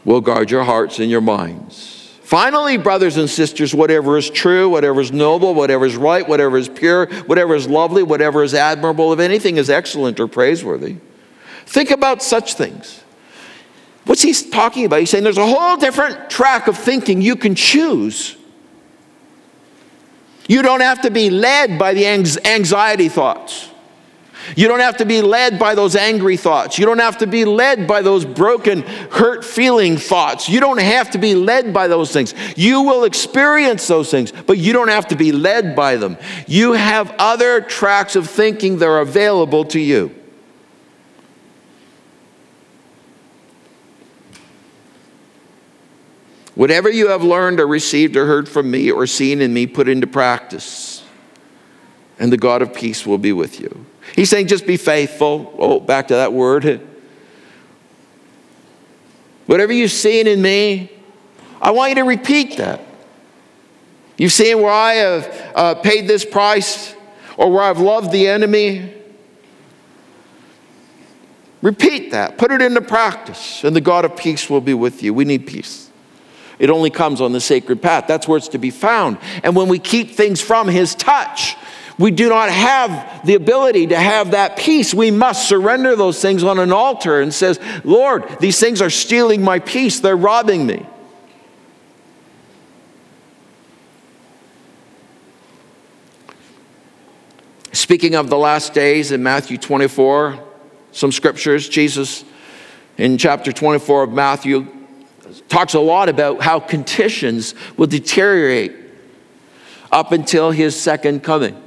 will 0.03 0.21
guard 0.21 0.49
your 0.49 0.63
hearts 0.63 0.97
and 0.97 1.11
your 1.11 1.21
minds. 1.21 2.17
Finally, 2.23 2.77
brothers 2.77 3.17
and 3.17 3.29
sisters, 3.29 3.75
whatever 3.75 4.17
is 4.17 4.27
true, 4.31 4.67
whatever 4.67 4.99
is 4.99 5.11
noble, 5.11 5.53
whatever 5.53 5.85
is 5.85 5.95
right, 5.95 6.27
whatever 6.27 6.57
is 6.57 6.69
pure, 6.69 7.05
whatever 7.25 7.53
is 7.53 7.67
lovely, 7.67 8.01
whatever 8.01 8.41
is 8.41 8.55
admirable, 8.55 9.13
if 9.13 9.19
anything 9.19 9.57
is 9.57 9.69
excellent 9.69 10.19
or 10.19 10.27
praiseworthy, 10.27 10.95
think 11.67 11.91
about 11.91 12.23
such 12.23 12.55
things. 12.55 13.03
What's 14.05 14.23
he 14.23 14.33
talking 14.33 14.85
about? 14.85 15.01
He's 15.01 15.11
saying 15.11 15.23
there's 15.23 15.37
a 15.37 15.45
whole 15.45 15.77
different 15.77 16.31
track 16.31 16.65
of 16.65 16.75
thinking 16.75 17.21
you 17.21 17.35
can 17.35 17.53
choose. 17.53 18.37
You 20.47 20.61
don't 20.61 20.81
have 20.81 21.01
to 21.01 21.11
be 21.11 21.29
led 21.29 21.79
by 21.79 21.93
the 21.93 22.05
anxiety 22.07 23.09
thoughts. 23.09 23.69
You 24.55 24.67
don't 24.67 24.79
have 24.79 24.97
to 24.97 25.05
be 25.05 25.21
led 25.21 25.57
by 25.57 25.73
those 25.73 25.95
angry 25.95 26.37
thoughts. 26.37 26.77
You 26.77 26.85
don't 26.85 26.99
have 26.99 27.17
to 27.19 27.27
be 27.27 27.45
led 27.45 27.87
by 27.87 28.03
those 28.03 28.25
broken, 28.25 28.83
hurt 28.83 29.43
feeling 29.43 29.97
thoughts. 29.97 30.47
You 30.47 30.59
don't 30.59 30.79
have 30.79 31.09
to 31.11 31.17
be 31.17 31.33
led 31.33 31.73
by 31.73 31.87
those 31.87 32.11
things. 32.11 32.35
You 32.55 32.81
will 32.81 33.05
experience 33.05 33.87
those 33.87 34.11
things, 34.11 34.31
but 34.31 34.59
you 34.59 34.73
don't 34.73 34.89
have 34.89 35.07
to 35.07 35.15
be 35.15 35.31
led 35.31 35.75
by 35.75 35.95
them. 35.95 36.17
You 36.45 36.73
have 36.73 37.13
other 37.17 37.61
tracks 37.61 38.15
of 38.15 38.29
thinking 38.29 38.77
that 38.77 38.85
are 38.85 38.99
available 38.99 39.65
to 39.65 39.79
you. 39.79 40.13
Whatever 46.55 46.89
you 46.89 47.09
have 47.09 47.23
learned 47.23 47.59
or 47.59 47.67
received 47.67 48.15
or 48.15 48.25
heard 48.25 48.47
from 48.47 48.71
me 48.71 48.89
or 48.89 49.05
seen 49.05 49.41
in 49.41 49.53
me, 49.53 49.67
put 49.67 49.89
into 49.89 50.07
practice, 50.07 51.03
and 52.17 52.31
the 52.31 52.37
God 52.37 52.61
of 52.61 52.73
peace 52.73 53.05
will 53.05 53.17
be 53.17 53.33
with 53.33 53.59
you. 53.59 53.85
He's 54.15 54.29
saying, 54.29 54.47
just 54.47 54.65
be 54.65 54.77
faithful. 54.77 55.53
Oh, 55.57 55.81
back 55.81 56.07
to 56.07 56.15
that 56.15 56.31
word. 56.31 56.79
Whatever 59.45 59.73
you've 59.73 59.91
seen 59.91 60.27
in 60.27 60.41
me, 60.41 60.91
I 61.61 61.71
want 61.71 61.89
you 61.89 61.95
to 61.95 62.03
repeat 62.03 62.57
that. 62.57 62.81
You've 64.17 64.31
seen 64.31 64.61
where 64.61 64.71
I 64.71 64.93
have 64.93 65.51
uh, 65.55 65.75
paid 65.75 66.07
this 66.07 66.23
price 66.23 66.95
or 67.35 67.51
where 67.51 67.63
I've 67.63 67.79
loved 67.79 68.11
the 68.11 68.27
enemy. 68.27 68.93
Repeat 71.61 72.11
that. 72.11 72.37
Put 72.37 72.51
it 72.51 72.61
into 72.61 72.81
practice, 72.81 73.63
and 73.63 73.75
the 73.75 73.81
God 73.81 74.05
of 74.05 74.15
peace 74.15 74.49
will 74.49 74.61
be 74.61 74.73
with 74.73 75.03
you. 75.03 75.13
We 75.13 75.25
need 75.25 75.47
peace. 75.47 75.84
It 76.59 76.69
only 76.69 76.89
comes 76.89 77.21
on 77.21 77.31
the 77.31 77.41
sacred 77.41 77.81
path. 77.81 78.05
That's 78.07 78.27
where 78.27 78.37
it's 78.37 78.47
to 78.49 78.57
be 78.57 78.71
found. 78.71 79.17
And 79.43 79.55
when 79.55 79.67
we 79.67 79.79
keep 79.79 80.11
things 80.11 80.41
from 80.41 80.67
His 80.67 80.95
touch, 80.95 81.55
we 81.97 82.11
do 82.11 82.27
not 82.29 82.49
have 82.49 83.25
the 83.25 83.35
ability 83.35 83.87
to 83.87 83.97
have 83.97 84.31
that 84.31 84.57
peace. 84.57 84.93
We 84.93 85.11
must 85.11 85.47
surrender 85.47 85.95
those 85.95 86.21
things 86.21 86.43
on 86.43 86.59
an 86.59 86.71
altar 86.71 87.21
and 87.21 87.33
says, 87.33 87.59
"Lord, 87.83 88.25
these 88.39 88.59
things 88.59 88.81
are 88.81 88.89
stealing 88.89 89.41
my 89.41 89.59
peace. 89.59 89.99
They're 89.99 90.17
robbing 90.17 90.65
me." 90.65 90.85
Speaking 97.71 98.15
of 98.15 98.29
the 98.29 98.37
last 98.37 98.73
days 98.73 99.11
in 99.11 99.21
Matthew 99.21 99.57
24, 99.57 100.39
some 100.91 101.11
scriptures, 101.11 101.69
Jesus 101.69 102.23
in 102.97 103.17
chapter 103.17 103.51
24 103.51 104.03
of 104.03 104.11
Matthew 104.11 104.65
talks 105.47 105.73
a 105.73 105.79
lot 105.79 106.09
about 106.09 106.41
how 106.41 106.59
conditions 106.59 107.55
will 107.77 107.87
deteriorate 107.87 108.75
up 109.91 110.11
until 110.11 110.51
his 110.51 110.79
second 110.79 111.23
coming. 111.23 111.61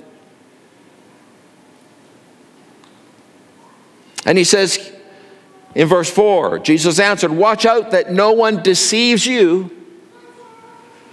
And 4.25 4.37
he 4.37 4.45
says 4.45 4.93
in 5.75 5.89
verse 5.89 6.11
4 6.11 6.59
Jesus 6.59 6.99
answered, 7.01 7.31
Watch 7.31 7.65
out 7.65 7.93
that 7.93 8.13
no 8.13 8.33
one 8.33 8.63
deceives 8.63 9.27
you, 9.27 9.71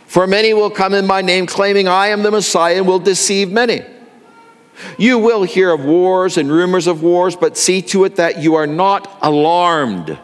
for 0.07 0.27
many 0.27 0.53
will 0.53 0.69
come 0.69 0.93
in 0.93 1.07
my 1.07 1.21
name, 1.21 1.45
claiming 1.45 1.87
I 1.87 2.07
am 2.07 2.23
the 2.23 2.31
Messiah, 2.31 2.75
and 2.75 2.87
will 2.87 2.99
deceive 2.99 3.51
many. 3.51 3.85
You 4.97 5.19
will 5.19 5.43
hear 5.43 5.71
of 5.71 5.85
wars 5.85 6.37
and 6.37 6.51
rumors 6.51 6.87
of 6.87 7.01
wars, 7.01 7.35
but 7.35 7.57
see 7.57 7.81
to 7.83 8.03
it 8.03 8.17
that 8.17 8.41
you 8.41 8.55
are 8.55 8.67
not 8.67 9.17
alarmed. 9.21 10.17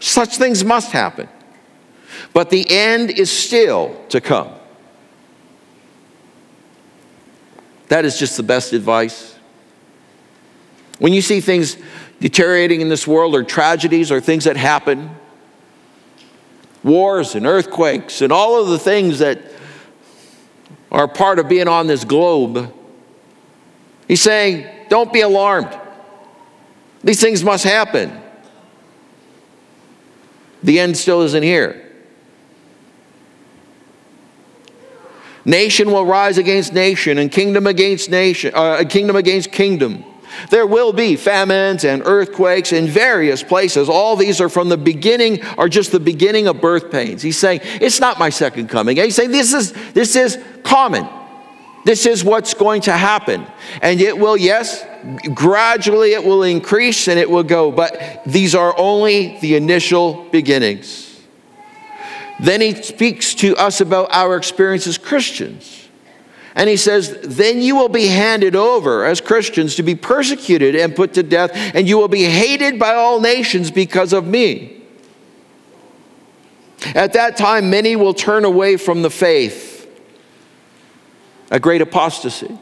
Such 0.00 0.36
things 0.36 0.64
must 0.64 0.92
happen, 0.92 1.28
but 2.32 2.50
the 2.50 2.66
end 2.70 3.10
is 3.10 3.30
still 3.30 4.00
to 4.10 4.20
come. 4.20 4.50
That 7.88 8.04
is 8.04 8.18
just 8.18 8.36
the 8.36 8.42
best 8.42 8.72
advice. 8.72 9.36
When 10.98 11.12
you 11.12 11.22
see 11.22 11.40
things 11.40 11.76
deteriorating 12.20 12.80
in 12.80 12.88
this 12.88 13.06
world, 13.06 13.34
or 13.34 13.42
tragedies, 13.42 14.12
or 14.12 14.20
things 14.20 14.44
that 14.44 14.56
happen, 14.56 15.10
wars 16.84 17.34
and 17.34 17.46
earthquakes, 17.46 18.20
and 18.20 18.32
all 18.32 18.60
of 18.60 18.68
the 18.68 18.78
things 18.78 19.20
that 19.20 19.40
are 20.90 21.08
part 21.08 21.38
of 21.38 21.48
being 21.48 21.68
on 21.68 21.86
this 21.86 22.04
globe, 22.04 22.72
he's 24.06 24.22
saying, 24.22 24.66
don't 24.88 25.12
be 25.12 25.20
alarmed. 25.20 25.78
These 27.02 27.20
things 27.20 27.44
must 27.44 27.64
happen. 27.64 28.20
The 30.62 30.80
end 30.80 30.96
still 30.96 31.22
isn't 31.22 31.42
here. 31.42 31.84
Nation 35.44 35.90
will 35.90 36.04
rise 36.04 36.36
against 36.36 36.74
nation 36.74 37.16
and 37.16 37.32
kingdom 37.32 37.66
against 37.66 38.10
nation, 38.10 38.52
uh, 38.54 38.84
kingdom 38.88 39.16
against 39.16 39.50
kingdom. 39.50 40.04
There 40.50 40.66
will 40.66 40.92
be 40.92 41.16
famines 41.16 41.84
and 41.84 42.02
earthquakes 42.04 42.72
in 42.72 42.86
various 42.86 43.42
places. 43.42 43.88
All 43.88 44.14
these 44.14 44.40
are 44.40 44.48
from 44.48 44.68
the 44.68 44.76
beginning, 44.76 45.42
are 45.56 45.68
just 45.68 45.90
the 45.90 46.00
beginning 46.00 46.48
of 46.48 46.60
birth 46.60 46.90
pains. 46.90 47.22
He's 47.22 47.38
saying, 47.38 47.60
it's 47.64 47.98
not 47.98 48.18
my 48.18 48.28
second 48.30 48.68
coming. 48.68 48.98
He's 48.98 49.16
saying, 49.16 49.30
this 49.30 49.54
is, 49.54 49.72
this 49.92 50.16
is 50.16 50.38
common. 50.62 51.08
This 51.88 52.04
is 52.04 52.22
what's 52.22 52.52
going 52.52 52.82
to 52.82 52.92
happen. 52.92 53.46
And 53.80 53.98
it 53.98 54.18
will, 54.18 54.36
yes, 54.36 54.84
gradually 55.32 56.12
it 56.12 56.22
will 56.22 56.42
increase 56.42 57.08
and 57.08 57.18
it 57.18 57.30
will 57.30 57.44
go, 57.44 57.72
but 57.72 58.20
these 58.26 58.54
are 58.54 58.78
only 58.78 59.38
the 59.38 59.56
initial 59.56 60.28
beginnings. 60.30 61.18
Then 62.40 62.60
he 62.60 62.74
speaks 62.74 63.34
to 63.36 63.56
us 63.56 63.80
about 63.80 64.12
our 64.12 64.36
experience 64.36 64.86
as 64.86 64.98
Christians. 64.98 65.88
And 66.54 66.68
he 66.68 66.76
says, 66.76 67.20
Then 67.22 67.62
you 67.62 67.74
will 67.76 67.88
be 67.88 68.08
handed 68.08 68.54
over 68.54 69.06
as 69.06 69.22
Christians 69.22 69.74
to 69.76 69.82
be 69.82 69.94
persecuted 69.94 70.76
and 70.76 70.94
put 70.94 71.14
to 71.14 71.22
death, 71.22 71.52
and 71.74 71.88
you 71.88 71.96
will 71.96 72.08
be 72.08 72.24
hated 72.24 72.78
by 72.78 72.92
all 72.92 73.18
nations 73.18 73.70
because 73.70 74.12
of 74.12 74.26
me. 74.26 74.82
At 76.94 77.14
that 77.14 77.38
time, 77.38 77.70
many 77.70 77.96
will 77.96 78.12
turn 78.12 78.44
away 78.44 78.76
from 78.76 79.00
the 79.00 79.10
faith, 79.10 79.77
a 81.50 81.58
great 81.58 81.80
apostasy. 81.80 82.58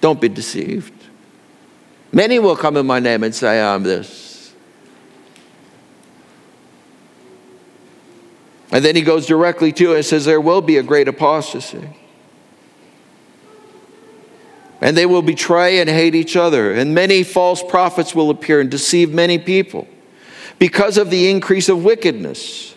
Don't 0.00 0.20
be 0.20 0.28
deceived. 0.28 0.94
Many 2.12 2.38
will 2.38 2.56
come 2.56 2.76
in 2.76 2.86
my 2.86 2.98
name 2.98 3.22
and 3.22 3.34
say, 3.34 3.60
I'm 3.60 3.82
this. 3.82 4.52
And 8.72 8.84
then 8.84 8.96
he 8.96 9.02
goes 9.02 9.26
directly 9.26 9.72
to 9.72 9.92
it 9.92 9.96
and 9.96 10.04
says, 10.04 10.24
There 10.24 10.40
will 10.40 10.62
be 10.62 10.76
a 10.76 10.82
great 10.82 11.08
apostasy. 11.08 11.96
And 14.80 14.96
they 14.96 15.06
will 15.06 15.22
betray 15.22 15.80
and 15.80 15.90
hate 15.90 16.14
each 16.14 16.36
other. 16.36 16.72
And 16.72 16.94
many 16.94 17.22
false 17.22 17.62
prophets 17.62 18.14
will 18.14 18.30
appear 18.30 18.60
and 18.60 18.70
deceive 18.70 19.12
many 19.12 19.38
people 19.38 19.86
because 20.58 20.96
of 20.96 21.10
the 21.10 21.28
increase 21.28 21.68
of 21.68 21.84
wickedness. 21.84 22.74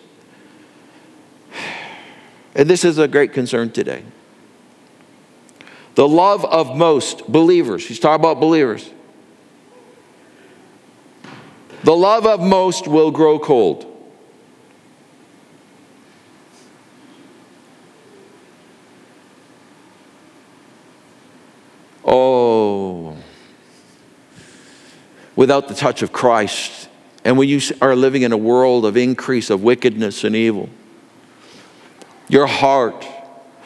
And 2.54 2.70
this 2.70 2.84
is 2.84 2.98
a 2.98 3.08
great 3.08 3.32
concern 3.32 3.70
today. 3.70 4.04
The 5.96 6.06
love 6.08 6.44
of 6.44 6.76
most 6.76 7.26
believers, 7.26 7.86
he's 7.86 7.98
talking 7.98 8.20
about 8.20 8.40
believers. 8.40 8.90
The 11.84 11.94
love 11.94 12.26
of 12.26 12.40
most 12.40 12.88
will 12.88 13.10
grow 13.10 13.38
cold. 13.38 13.90
Oh, 22.04 23.16
without 25.36 25.68
the 25.68 25.74
touch 25.74 26.02
of 26.02 26.12
Christ, 26.12 26.88
and 27.24 27.38
when 27.38 27.48
you 27.48 27.60
are 27.80 27.96
living 27.96 28.22
in 28.22 28.32
a 28.32 28.36
world 28.36 28.84
of 28.84 28.96
increase 28.96 29.48
of 29.48 29.62
wickedness 29.62 30.24
and 30.24 30.36
evil, 30.36 30.68
your 32.28 32.46
heart, 32.46 33.06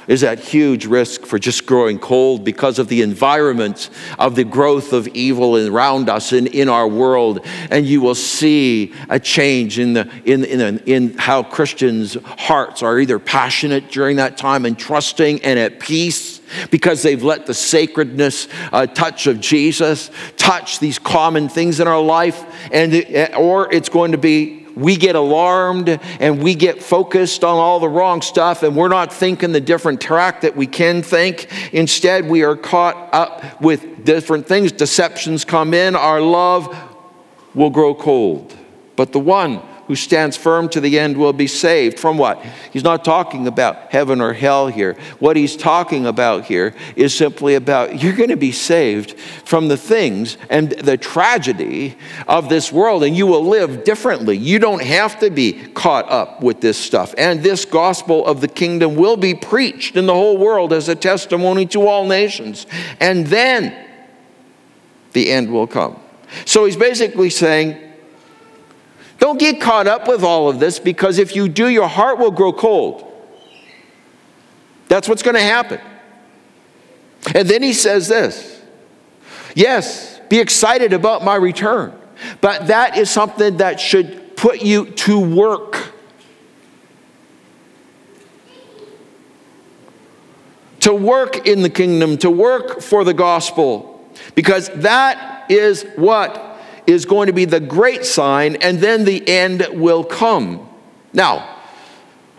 is 0.09 0.25
at 0.25 0.41
huge 0.41 0.87
risk 0.87 1.27
for 1.27 1.39
just 1.39 1.67
growing 1.67 1.99
cold 1.99 2.43
because 2.43 2.79
of 2.79 2.89
the 2.89 3.03
environment 3.03 3.91
of 4.19 4.35
the 4.35 4.43
growth 4.43 4.93
of 4.93 5.07
evil 5.09 5.57
around 5.57 6.09
us 6.09 6.33
and 6.33 6.49
in 6.49 6.69
our 6.69 6.89
world. 6.89 7.41
And 7.71 7.87
you 7.87 8.01
will 8.01 8.15
see 8.15 8.95
a 9.11 9.21
change 9.21 9.79
in, 9.79 9.93
the, 9.93 10.11
in, 10.25 10.45
in, 10.45 10.79
in 10.81 11.19
how 11.19 11.43
Christians' 11.43 12.15
hearts 12.25 12.83
are 12.83 12.99
either 12.99 13.19
passionate 13.19 13.91
during 13.91 14.17
that 14.17 14.39
time 14.39 14.65
and 14.65 14.77
trusting 14.77 15.45
and 15.45 15.59
at 15.59 15.79
peace 15.79 16.41
because 16.71 17.03
they've 17.03 17.23
let 17.23 17.45
the 17.45 17.53
sacredness 17.53 18.49
uh, 18.73 18.87
touch 18.87 19.27
of 19.27 19.39
Jesus 19.39 20.11
touch 20.39 20.79
these 20.79 20.99
common 20.99 21.51
things 21.51 21.79
in 21.79 21.87
our 21.87 22.01
life, 22.01 22.43
and 22.73 22.95
or 23.37 23.71
it's 23.71 23.91
going 23.91 24.13
to 24.13 24.19
be 24.19 24.58
we 24.79 24.97
get 24.97 25.17
alarmed 25.17 25.89
and 25.89 26.43
we 26.43 26.55
get 26.55 26.83
focused 26.83 27.43
on 27.45 27.57
all 27.57 27.81
the 27.81 27.89
wrong 27.89 28.23
stuff 28.23 28.63
and 28.63 28.77
we're 28.77 28.89
not 28.89 29.13
thinking 29.13 29.53
the 29.53 29.61
different 29.61 30.01
track 30.01 30.43
that 30.43 30.57
we 30.57 30.67
can 30.67 31.03
think. 31.03 31.49
Instead, 31.73 32.29
we 32.29 32.45
are 32.45 32.57
caught 32.57 33.13
up 33.13 33.61
with 33.61 34.05
different 34.05 34.47
things. 34.47 34.73
Deceptions 34.73 35.45
come 35.45 35.75
in, 35.75 35.97
our 35.97 36.21
love 36.21 36.75
will 37.55 37.71
grow 37.71 37.95
cold. 37.95 38.57
But 38.97 39.13
the 39.13 39.21
one 39.21 39.63
who 39.89 39.97
stands 39.97 40.37
firm 40.37 40.69
to 40.69 40.81
the 40.81 40.99
end 40.99 41.17
will 41.17 41.33
be 41.33 41.47
saved. 41.47 41.99
From 41.99 42.19
what? 42.19 42.45
He's 42.73 42.85
not 42.85 43.05
talking 43.05 43.47
about 43.47 43.91
heaven 43.91 44.21
or 44.21 44.35
hell 44.35 44.69
here. 44.69 44.97
What 45.19 45.37
he's 45.37 45.57
talking 45.57 46.07
about 46.07 46.45
here 46.45 46.75
is 46.95 47.17
simply 47.17 47.55
about 47.55 48.01
you're 48.03 48.15
going 48.15 48.29
to 48.29 48.37
be 48.37 48.53
saved 48.53 49.19
from 49.19 49.69
the 49.69 49.79
things 49.79 50.37
and 50.51 50.71
the 50.71 50.99
tragedy 50.99 51.97
of 52.29 52.51
this 52.51 52.71
world, 52.71 53.03
and 53.03 53.17
you 53.17 53.27
will 53.27 53.45
live 53.45 53.83
differently. 53.83 54.37
You 54.37 54.59
don't 54.59 54.83
have 54.83 55.19
to 55.21 55.31
be 55.31 55.55
caught 55.69 56.09
up 56.11 56.43
with 56.43 56.61
this 56.61 56.79
stuff. 56.79 57.15
And 57.17 57.43
this 57.43 57.65
gospel 57.65 58.27
of 58.27 58.43
the 58.43 58.49
kingdom 58.49 58.95
will 58.95 59.17
be 59.17 59.35
preached 59.35 59.97
in 59.97 60.05
the 60.05 60.15
whole 60.15 60.37
world 60.37 60.75
as 60.75 60.89
a 60.91 60.95
testimony 60.95 61.65
to 61.67 61.87
all 61.87 62.07
nations. 62.07 62.67
And 63.01 63.27
then 63.27 63.87
the 65.15 65.31
end 65.31 65.51
will 65.51 65.67
come. 65.67 65.99
So 66.45 66.67
he's 66.67 66.77
basically 66.77 67.31
saying, 67.31 67.88
don't 69.29 69.39
get 69.39 69.61
caught 69.61 69.87
up 69.87 70.09
with 70.09 70.25
all 70.25 70.49
of 70.49 70.59
this 70.59 70.79
because 70.79 71.19
if 71.19 71.37
you 71.37 71.51
do, 71.51 71.69
your 71.69 71.87
heart 71.87 72.19
will 72.19 72.31
grow 72.31 72.51
cold. 72.51 73.05
That's 74.89 75.07
what's 75.07 75.23
going 75.23 75.35
to 75.35 75.43
happen. 75.43 75.81
And 77.35 77.47
then 77.47 77.63
he 77.63 77.75
says 77.75 78.09
this 78.09 78.63
Yes, 79.55 80.19
be 80.31 80.39
excited 80.39 80.95
about 80.95 81.25
my 81.25 81.35
return, 81.35 81.93
but 82.41 82.69
that 82.69 82.97
is 82.97 83.11
something 83.11 83.59
that 83.59 83.79
should 83.81 84.35
put 84.35 84.63
you 84.63 84.87
to 84.93 85.21
work. 85.21 85.93
To 90.81 90.95
work 90.95 91.47
in 91.47 91.61
the 91.61 91.69
kingdom, 91.69 92.17
to 92.19 92.31
work 92.31 92.81
for 92.81 93.05
the 93.05 93.13
gospel, 93.13 94.11
because 94.35 94.71
that 94.71 95.51
is 95.51 95.85
what 95.97 96.48
is 96.89 97.05
going 97.05 97.27
to 97.27 97.35
be 97.35 97.45
the 97.45 97.61
great 97.61 98.05
sign, 98.05 98.57
and 98.57 98.79
then 98.79 99.05
the 99.05 99.29
end 99.29 99.67
will 99.73 100.03
come. 100.03 100.67
Now, 101.13 101.57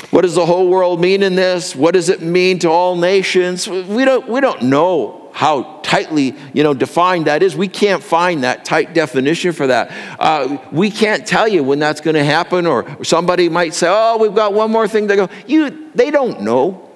what 0.10 0.22
does 0.22 0.34
the 0.34 0.46
whole 0.46 0.70
world 0.70 1.00
mean 1.00 1.22
in 1.22 1.36
this? 1.36 1.76
What 1.76 1.94
does 1.94 2.10
it 2.10 2.22
mean 2.22 2.58
to 2.60 2.70
all 2.70 2.96
nations? 2.96 3.70
We 3.70 4.06
don't, 4.06 4.28
we 4.28 4.42
don't 4.42 4.64
know 4.64 5.30
how 5.34 5.80
tightly 5.84 6.36
you 6.54 6.64
know, 6.64 6.74
defined 6.74 7.28
that 7.28 7.44
is. 7.44 7.56
We 7.56 7.68
can't 7.68 8.02
find 8.02 8.44
that 8.44 8.66
tight 8.66 8.96
definition 8.96 9.52
for 9.52 9.68
that. 9.68 9.92
Uh, 10.20 10.58
we 10.72 10.90
can't 10.90 11.28
tell 11.28 11.48
you 11.48 11.64
when 11.64 11.78
that's 11.78 12.02
going 12.02 12.16
to 12.16 12.24
happen, 12.24 12.66
or 12.66 13.04
somebody 13.04 13.50
might 13.50 13.76
say, 13.76 13.88
oh, 13.88 14.18
we've 14.18 14.34
got 14.34 14.54
one 14.54 14.72
more 14.72 14.88
thing 14.88 15.08
to 15.10 15.16
go. 15.16 15.30
You, 15.46 15.92
they 15.94 16.10
don't 16.10 16.42
know. 16.42 16.90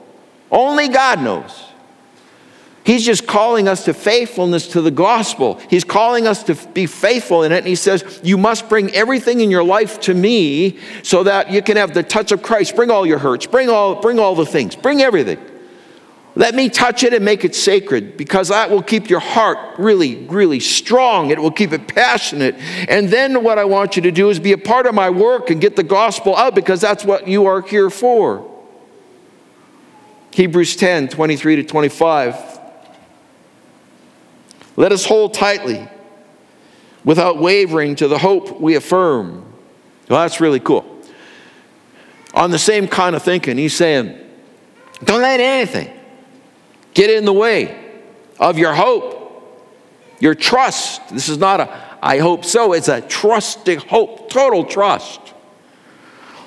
Only 0.49 0.87
God 0.87 1.21
knows. 1.21 1.65
He's 2.85 3.05
just 3.05 3.25
calling 3.25 3.69
us 3.69 3.85
to 3.85 3.93
faithfulness 3.93 4.67
to 4.69 4.81
the 4.81 4.91
gospel. 4.91 5.59
He's 5.69 5.85
calling 5.85 6.27
us 6.27 6.43
to 6.43 6.55
be 6.73 6.85
faithful 6.85 7.43
in 7.43 7.53
it. 7.53 7.59
And 7.59 7.67
he 7.67 7.75
says, 7.75 8.19
You 8.23 8.37
must 8.37 8.67
bring 8.67 8.91
everything 8.91 9.39
in 9.39 9.49
your 9.49 9.63
life 9.63 10.01
to 10.01 10.13
me 10.13 10.79
so 11.01 11.23
that 11.23 11.49
you 11.49 11.61
can 11.61 11.77
have 11.77 11.93
the 11.93 12.03
touch 12.03 12.33
of 12.33 12.43
Christ. 12.43 12.75
Bring 12.75 12.91
all 12.91 13.05
your 13.05 13.19
hurts, 13.19 13.45
bring 13.45 13.69
all, 13.69 13.95
bring 14.01 14.19
all 14.19 14.35
the 14.35 14.45
things, 14.45 14.75
bring 14.75 15.01
everything. 15.01 15.39
Let 16.35 16.55
me 16.55 16.67
touch 16.67 17.03
it 17.03 17.13
and 17.13 17.23
make 17.23 17.45
it 17.45 17.55
sacred 17.55 18.17
because 18.17 18.49
that 18.49 18.69
will 18.69 18.81
keep 18.81 19.07
your 19.07 19.19
heart 19.19 19.77
really, 19.77 20.25
really 20.25 20.59
strong. 20.59 21.29
It 21.29 21.39
will 21.39 21.51
keep 21.51 21.71
it 21.71 21.87
passionate. 21.87 22.55
And 22.89 23.09
then 23.09 23.43
what 23.43 23.59
I 23.59 23.65
want 23.65 23.95
you 23.95 24.01
to 24.01 24.11
do 24.11 24.29
is 24.29 24.39
be 24.39 24.51
a 24.51 24.57
part 24.57 24.87
of 24.87 24.95
my 24.95 25.11
work 25.11 25.51
and 25.51 25.61
get 25.61 25.75
the 25.75 25.83
gospel 25.83 26.35
out 26.35 26.55
because 26.55 26.81
that's 26.81 27.05
what 27.05 27.27
you 27.27 27.45
are 27.45 27.61
here 27.61 27.91
for. 27.91 28.49
Hebrews 30.31 30.75
10 30.75 31.09
23 31.09 31.57
to 31.57 31.63
25. 31.63 32.52
Let 34.75 34.91
us 34.91 35.05
hold 35.05 35.33
tightly 35.33 35.87
without 37.03 37.37
wavering 37.37 37.95
to 37.97 38.07
the 38.07 38.17
hope 38.17 38.59
we 38.59 38.75
affirm. 38.75 39.45
Well, 40.09 40.21
that's 40.21 40.39
really 40.39 40.59
cool. 40.59 40.85
On 42.33 42.49
the 42.49 42.59
same 42.59 42.87
kind 42.87 43.15
of 43.15 43.23
thinking, 43.23 43.57
he's 43.57 43.75
saying, 43.75 44.17
don't 45.03 45.21
let 45.21 45.39
anything 45.39 45.91
get 46.93 47.09
in 47.09 47.25
the 47.25 47.33
way 47.33 47.79
of 48.39 48.57
your 48.57 48.73
hope, 48.73 49.19
your 50.19 50.33
trust. 50.33 51.09
This 51.09 51.29
is 51.29 51.37
not 51.37 51.59
a 51.59 51.83
I 52.03 52.17
hope 52.17 52.43
so, 52.43 52.73
it's 52.73 52.89
a 52.89 52.99
trusting 52.99 53.79
hope, 53.79 54.29
total 54.29 54.65
trust. 54.65 55.21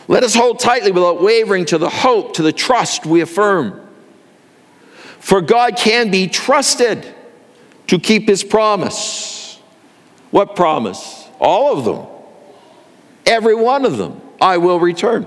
Let 0.06 0.22
us 0.22 0.34
hold 0.34 0.58
tightly 0.60 0.92
without 0.92 1.22
wavering 1.22 1.64
to 1.66 1.78
the 1.78 1.88
hope, 1.88 2.34
to 2.34 2.42
the 2.42 2.52
trust 2.52 3.06
we 3.06 3.22
affirm. 3.22 3.80
For 5.18 5.40
God 5.40 5.78
can 5.78 6.10
be 6.10 6.28
trusted 6.28 7.12
to 7.88 7.98
keep 7.98 8.28
his 8.28 8.42
promise. 8.42 9.58
What 10.30 10.56
promise? 10.56 11.28
All 11.38 11.78
of 11.78 11.84
them. 11.84 12.06
Every 13.24 13.54
one 13.54 13.84
of 13.84 13.96
them. 13.96 14.20
I 14.40 14.58
will 14.58 14.78
return. 14.78 15.26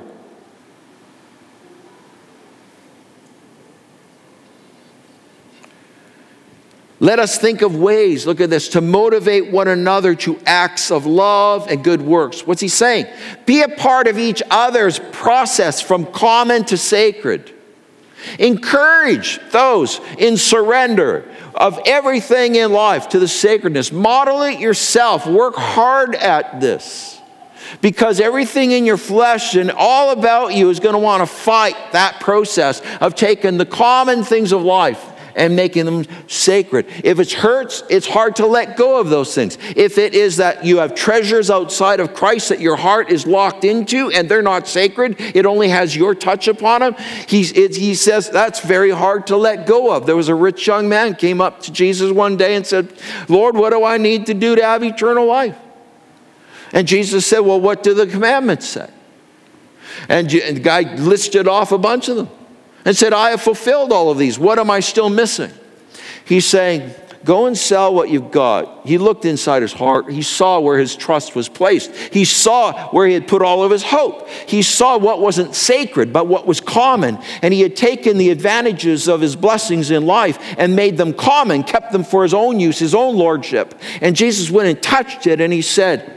Let 7.01 7.17
us 7.17 7.37
think 7.37 7.61
of 7.61 7.77
ways, 7.77 8.27
look 8.27 8.41
at 8.41 8.49
this, 8.49 8.67
to 8.69 8.81
motivate 8.81 9.51
one 9.51 9.69
another 9.69 10.15
to 10.15 10.37
acts 10.45 10.91
of 10.91 11.05
love 11.05 11.67
and 11.69 11.81
good 11.81 12.01
works. 12.01 12.45
What's 12.45 12.59
he 12.59 12.67
saying? 12.67 13.05
Be 13.45 13.61
a 13.61 13.69
part 13.69 14.07
of 14.07 14.19
each 14.19 14.43
other's 14.51 14.99
process 15.13 15.79
from 15.79 16.05
common 16.07 16.65
to 16.65 16.77
sacred. 16.77 17.53
Encourage 18.37 19.39
those 19.51 19.99
in 20.17 20.37
surrender 20.37 21.25
of 21.55 21.79
everything 21.85 22.55
in 22.55 22.71
life 22.71 23.09
to 23.09 23.19
the 23.19 23.27
sacredness. 23.27 23.91
Model 23.91 24.43
it 24.43 24.59
yourself. 24.59 25.25
Work 25.27 25.55
hard 25.55 26.15
at 26.15 26.59
this. 26.59 27.19
Because 27.81 28.19
everything 28.19 28.71
in 28.71 28.85
your 28.85 28.97
flesh 28.97 29.55
and 29.55 29.71
all 29.71 30.11
about 30.11 30.53
you 30.53 30.69
is 30.69 30.79
going 30.79 30.93
to 30.93 30.99
want 30.99 31.21
to 31.21 31.27
fight 31.27 31.75
that 31.91 32.19
process 32.19 32.81
of 32.99 33.15
taking 33.15 33.57
the 33.57 33.65
common 33.65 34.23
things 34.23 34.51
of 34.51 34.63
life 34.63 35.08
and 35.35 35.55
making 35.55 35.85
them 35.85 36.05
sacred. 36.27 36.85
If 37.03 37.19
it 37.19 37.31
hurts, 37.31 37.83
it's 37.89 38.07
hard 38.07 38.35
to 38.37 38.45
let 38.45 38.77
go 38.77 38.99
of 38.99 39.09
those 39.09 39.33
things. 39.33 39.57
If 39.75 39.97
it 39.97 40.13
is 40.13 40.37
that 40.37 40.65
you 40.65 40.77
have 40.77 40.95
treasures 40.95 41.49
outside 41.49 41.99
of 41.99 42.13
Christ 42.13 42.49
that 42.49 42.59
your 42.59 42.75
heart 42.75 43.09
is 43.09 43.25
locked 43.25 43.63
into 43.63 44.09
and 44.11 44.29
they're 44.29 44.41
not 44.41 44.67
sacred, 44.67 45.15
it 45.19 45.45
only 45.45 45.69
has 45.69 45.95
your 45.95 46.15
touch 46.15 46.47
upon 46.47 46.81
them, 46.81 46.95
He's, 47.27 47.51
it, 47.53 47.75
he 47.75 47.95
says 47.95 48.29
that's 48.29 48.61
very 48.61 48.91
hard 48.91 49.27
to 49.27 49.37
let 49.37 49.65
go 49.65 49.93
of. 49.93 50.05
There 50.05 50.15
was 50.15 50.29
a 50.29 50.35
rich 50.35 50.65
young 50.67 50.89
man 50.89 51.15
came 51.15 51.41
up 51.41 51.61
to 51.63 51.71
Jesus 51.71 52.11
one 52.11 52.37
day 52.37 52.55
and 52.55 52.65
said, 52.65 52.93
Lord, 53.27 53.55
what 53.55 53.71
do 53.71 53.83
I 53.83 53.97
need 53.97 54.25
to 54.27 54.33
do 54.33 54.55
to 54.55 54.63
have 54.63 54.83
eternal 54.83 55.25
life? 55.25 55.57
And 56.71 56.87
Jesus 56.87 57.25
said, 57.25 57.39
Well, 57.39 57.59
what 57.59 57.83
do 57.83 57.93
the 57.93 58.07
commandments 58.07 58.67
say? 58.67 58.89
And 60.07 60.29
the 60.29 60.59
guy 60.59 60.81
listed 60.95 61.47
off 61.47 61.71
a 61.71 61.77
bunch 61.77 62.09
of 62.09 62.15
them 62.15 62.29
and 62.85 62.95
said, 62.95 63.13
I 63.13 63.31
have 63.31 63.41
fulfilled 63.41 63.91
all 63.91 64.09
of 64.09 64.17
these. 64.17 64.39
What 64.39 64.59
am 64.59 64.69
I 64.71 64.79
still 64.79 65.09
missing? 65.09 65.51
He's 66.25 66.45
saying, 66.45 66.93
Go 67.25 67.47
and 67.47 67.57
sell 67.57 67.93
what 67.93 68.09
you've 68.09 68.31
got. 68.31 68.87
He 68.87 68.97
looked 68.97 69.25
inside 69.25 69.61
his 69.61 69.73
heart. 69.73 70.09
He 70.09 70.21
saw 70.21 70.59
where 70.59 70.79
his 70.79 70.95
trust 70.95 71.35
was 71.35 71.49
placed. 71.49 71.93
He 71.93 72.23
saw 72.23 72.89
where 72.91 73.05
he 73.07 73.13
had 73.13 73.27
put 73.27 73.41
all 73.41 73.61
of 73.61 73.71
his 73.71 73.83
hope. 73.83 74.29
He 74.47 74.61
saw 74.61 74.97
what 74.97 75.19
wasn't 75.19 75.53
sacred, 75.53 76.13
but 76.13 76.27
what 76.27 76.47
was 76.47 76.61
common. 76.61 77.19
And 77.41 77.53
he 77.53 77.59
had 77.59 77.75
taken 77.75 78.17
the 78.17 78.29
advantages 78.29 79.09
of 79.09 79.19
his 79.19 79.35
blessings 79.35 79.91
in 79.91 80.05
life 80.05 80.39
and 80.57 80.77
made 80.77 80.95
them 80.95 81.13
common, 81.13 81.63
kept 81.63 81.91
them 81.91 82.05
for 82.05 82.23
his 82.23 82.33
own 82.33 82.57
use, 82.59 82.79
his 82.79 82.95
own 82.95 83.17
lordship. 83.17 83.75
And 83.99 84.15
Jesus 84.15 84.49
went 84.49 84.69
and 84.69 84.81
touched 84.81 85.27
it 85.27 85.41
and 85.41 85.51
he 85.51 85.61
said, 85.61 86.15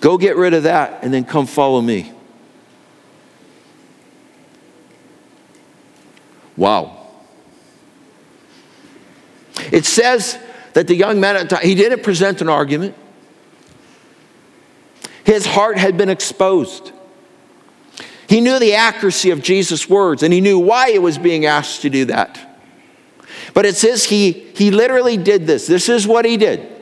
Go 0.00 0.16
get 0.16 0.36
rid 0.36 0.54
of 0.54 0.62
that 0.62 1.02
and 1.02 1.12
then 1.12 1.24
come 1.24 1.46
follow 1.46 1.80
me. 1.80 2.12
Wow. 6.56 7.08
It 9.72 9.84
says 9.84 10.38
that 10.74 10.86
the 10.86 10.94
young 10.94 11.20
man 11.20 11.36
at 11.36 11.48
the 11.48 11.56
time, 11.56 11.64
he 11.64 11.74
didn't 11.74 12.02
present 12.02 12.40
an 12.40 12.48
argument. 12.48 12.94
His 15.24 15.44
heart 15.46 15.76
had 15.76 15.96
been 15.96 16.08
exposed. 16.08 16.92
He 18.28 18.40
knew 18.40 18.58
the 18.58 18.74
accuracy 18.74 19.30
of 19.30 19.42
Jesus' 19.42 19.88
words 19.88 20.22
and 20.22 20.32
he 20.32 20.40
knew 20.40 20.58
why 20.58 20.92
he 20.92 20.98
was 20.98 21.18
being 21.18 21.46
asked 21.46 21.82
to 21.82 21.90
do 21.90 22.04
that. 22.06 22.42
But 23.54 23.66
it 23.66 23.76
says 23.76 24.04
he, 24.04 24.32
he 24.32 24.70
literally 24.70 25.16
did 25.16 25.46
this. 25.46 25.66
This 25.66 25.88
is 25.88 26.06
what 26.06 26.24
he 26.24 26.36
did. 26.36 26.72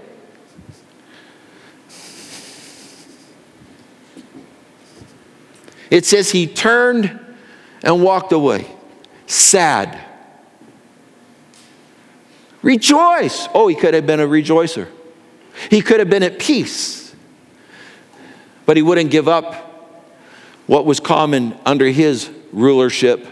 It 5.90 6.04
says 6.04 6.30
he 6.30 6.46
turned 6.46 7.20
and 7.82 8.02
walked 8.02 8.32
away, 8.32 8.66
sad. 9.26 9.98
Rejoice. 12.62 13.48
Oh, 13.52 13.68
he 13.68 13.74
could 13.74 13.94
have 13.94 14.06
been 14.06 14.20
a 14.20 14.26
rejoicer. 14.26 14.88
He 15.70 15.80
could 15.82 16.00
have 16.00 16.10
been 16.10 16.22
at 16.22 16.38
peace. 16.38 17.14
But 18.66 18.76
he 18.76 18.82
wouldn't 18.82 19.10
give 19.10 19.28
up 19.28 19.64
what 20.66 20.86
was 20.86 20.98
common 20.98 21.56
under 21.66 21.86
his 21.86 22.30
rulership 22.52 23.26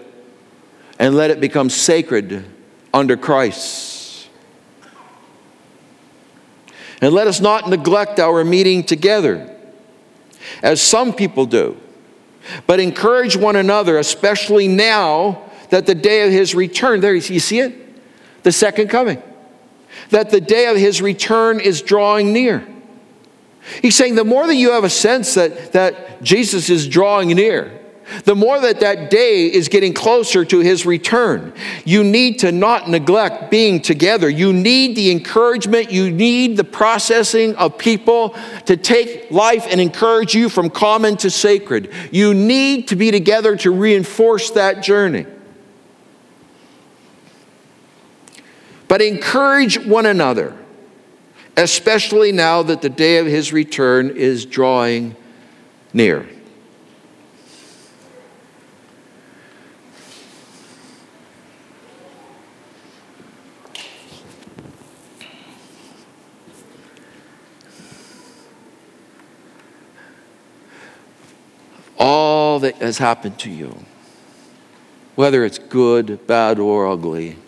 and 0.99 1.15
let 1.15 1.31
it 1.31 1.41
become 1.41 1.71
sacred 1.71 2.45
under 2.93 3.17
Christ. 3.17 4.29
And 7.01 7.13
let 7.13 7.27
us 7.27 7.41
not 7.41 7.69
neglect 7.69 8.21
our 8.21 8.45
meeting 8.45 8.85
together, 8.85 9.51
as 10.63 10.81
some 10.81 11.13
people 11.13 11.47
do, 11.47 11.77
but 12.67 12.79
encourage 12.79 13.37
one 13.37 13.57
another, 13.57 13.99
especially 13.99 14.69
now 14.69 15.51
that 15.73 15.87
the 15.87 15.95
day 15.95 16.27
of 16.27 16.31
his 16.31 16.55
return, 16.55 17.01
there 17.01 17.15
you 17.15 17.41
see 17.41 17.59
it? 17.59 17.75
The 18.43 18.53
second 18.53 18.89
coming. 18.89 19.23
That 20.11 20.29
the 20.29 20.39
day 20.41 20.67
of 20.67 20.77
his 20.77 21.01
return 21.01 21.61
is 21.61 21.81
drawing 21.81 22.35
near. 22.35 22.67
He's 23.81 23.97
saying 23.97 24.17
the 24.17 24.25
more 24.25 24.47
that 24.47 24.55
you 24.55 24.73
have 24.73 24.85
a 24.85 24.91
sense 24.91 25.33
that, 25.33 25.73
that 25.73 26.23
Jesus 26.23 26.69
is 26.69 26.87
drawing 26.87 27.29
near, 27.29 27.81
the 28.25 28.35
more 28.35 28.61
that 28.61 28.81
that 28.81 29.09
day 29.09 29.47
is 29.47 29.69
getting 29.69 29.95
closer 29.95 30.45
to 30.45 30.59
his 30.59 30.85
return, 30.85 31.55
you 31.87 32.05
need 32.05 32.41
to 32.41 32.53
not 32.53 32.91
neglect 32.91 33.51
being 33.51 33.81
together. 33.81 34.29
You 34.29 34.53
need 34.53 34.95
the 34.95 35.11
encouragement, 35.11 35.91
you 35.91 36.11
need 36.11 36.59
the 36.59 36.65
processing 36.65 37.57
of 37.57 37.79
people 37.79 38.37
to 38.67 38.77
take 38.77 39.31
life 39.31 39.67
and 39.71 39.81
encourage 39.81 40.35
you 40.35 40.51
from 40.51 40.69
common 40.69 41.17
to 41.19 41.31
sacred. 41.31 41.91
You 42.11 42.35
need 42.35 42.89
to 42.89 42.97
be 42.97 43.11
together 43.11 43.57
to 43.57 43.71
reinforce 43.71 44.51
that 44.51 44.83
journey. 44.83 45.25
But 48.93 49.01
encourage 49.01 49.79
one 49.87 50.05
another 50.05 50.55
especially 51.57 52.31
now 52.31 52.63
that 52.63 52.83
the 52.83 52.91
day 52.91 53.17
of 53.17 53.25
his 53.27 53.51
return 53.51 54.11
is 54.11 54.45
drawing 54.45 55.17
near. 55.95 56.29
All 71.99 72.59
that 72.59 72.75
has 72.77 72.99
happened 72.99 73.39
to 73.39 73.51
you, 73.51 73.87
whether 75.15 75.47
it's 75.47 75.59
good, 75.59 76.27
bad, 76.27 76.59
or 76.59 76.87
ugly, 76.87 77.39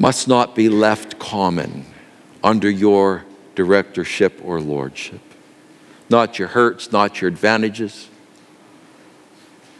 must 0.00 0.26
not 0.26 0.54
be 0.54 0.70
left 0.70 1.18
common 1.18 1.84
under 2.42 2.70
your 2.70 3.22
directorship 3.54 4.40
or 4.42 4.58
lordship. 4.58 5.20
Not 6.08 6.38
your 6.38 6.48
hurts, 6.48 6.90
not 6.90 7.20
your 7.20 7.28
advantages, 7.28 8.08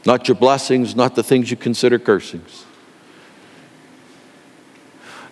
not 0.05 0.29
your 0.29 0.35
blessings, 0.35 0.95
not 0.95 1.15
the 1.15 1.23
things 1.23 1.51
you 1.51 1.57
consider 1.57 1.99
cursings. 1.99 2.67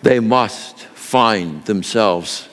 They 0.01 0.19
must 0.19 0.79
find 0.79 1.63
themselves 1.65 2.48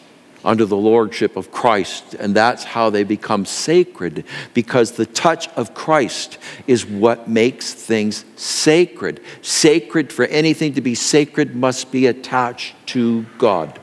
under 0.47 0.65
the 0.65 0.77
lordship 0.77 1.37
of 1.37 1.51
Christ, 1.51 2.15
and 2.15 2.35
that's 2.35 2.63
how 2.63 2.89
they 2.89 3.03
become 3.03 3.45
sacred 3.45 4.25
because 4.55 4.93
the 4.93 5.05
touch 5.05 5.49
of 5.49 5.75
Christ 5.75 6.39
is 6.69 6.87
what 6.87 7.29
makes 7.29 7.75
things 7.75 8.25
sacred. 8.37 9.21
Sacred, 9.43 10.13
for 10.13 10.25
anything 10.27 10.75
to 10.75 10.81
be 10.81 10.95
sacred, 10.95 11.57
must 11.57 11.91
be 11.91 12.07
attached 12.07 12.75
to 12.87 13.27
God. 13.39 13.81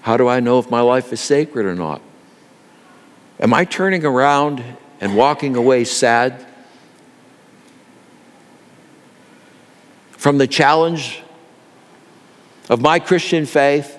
How 0.00 0.16
do 0.16 0.26
I 0.26 0.40
know 0.40 0.58
if 0.58 0.68
my 0.68 0.80
life 0.80 1.12
is 1.12 1.20
sacred 1.20 1.64
or 1.64 1.76
not? 1.76 2.02
Am 3.38 3.54
I 3.54 3.64
turning 3.64 4.04
around 4.04 4.64
and 5.00 5.16
walking 5.16 5.54
away 5.54 5.84
sad 5.84 6.44
from 10.10 10.38
the 10.38 10.48
challenge 10.48 11.21
of 12.68 12.80
my 12.80 12.98
Christian 12.98 13.46
faith, 13.46 13.98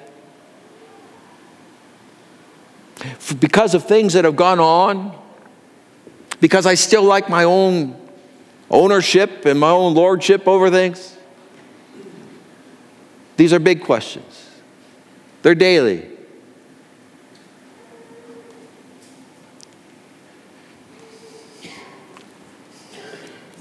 because 3.39 3.73
of 3.73 3.85
things 3.85 4.13
that 4.13 4.25
have 4.25 4.35
gone 4.35 4.59
on, 4.59 5.17
because 6.39 6.65
I 6.65 6.75
still 6.75 7.03
like 7.03 7.29
my 7.29 7.43
own 7.43 7.99
ownership 8.69 9.45
and 9.45 9.59
my 9.59 9.69
own 9.69 9.93
lordship 9.93 10.47
over 10.47 10.69
things? 10.69 11.15
These 13.37 13.53
are 13.53 13.59
big 13.59 13.83
questions. 13.83 14.49
They're 15.41 15.55
daily. 15.55 16.09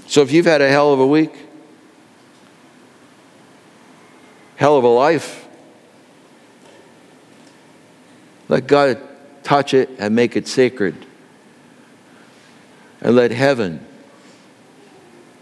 So 0.07 0.21
if 0.21 0.31
you've 0.31 0.45
had 0.45 0.61
a 0.61 0.69
hell 0.69 0.93
of 0.93 0.99
a 0.99 1.07
week, 1.07 1.42
hell 4.55 4.77
of 4.77 4.83
a 4.83 4.87
life. 4.87 5.47
Let 8.49 8.67
God 8.67 9.01
touch 9.43 9.73
it 9.73 9.89
and 9.99 10.15
make 10.15 10.35
it 10.35 10.47
sacred. 10.47 11.05
And 13.01 13.15
let 13.15 13.31
heaven 13.31 13.85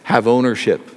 have 0.03 0.27
ownership. 0.27 0.89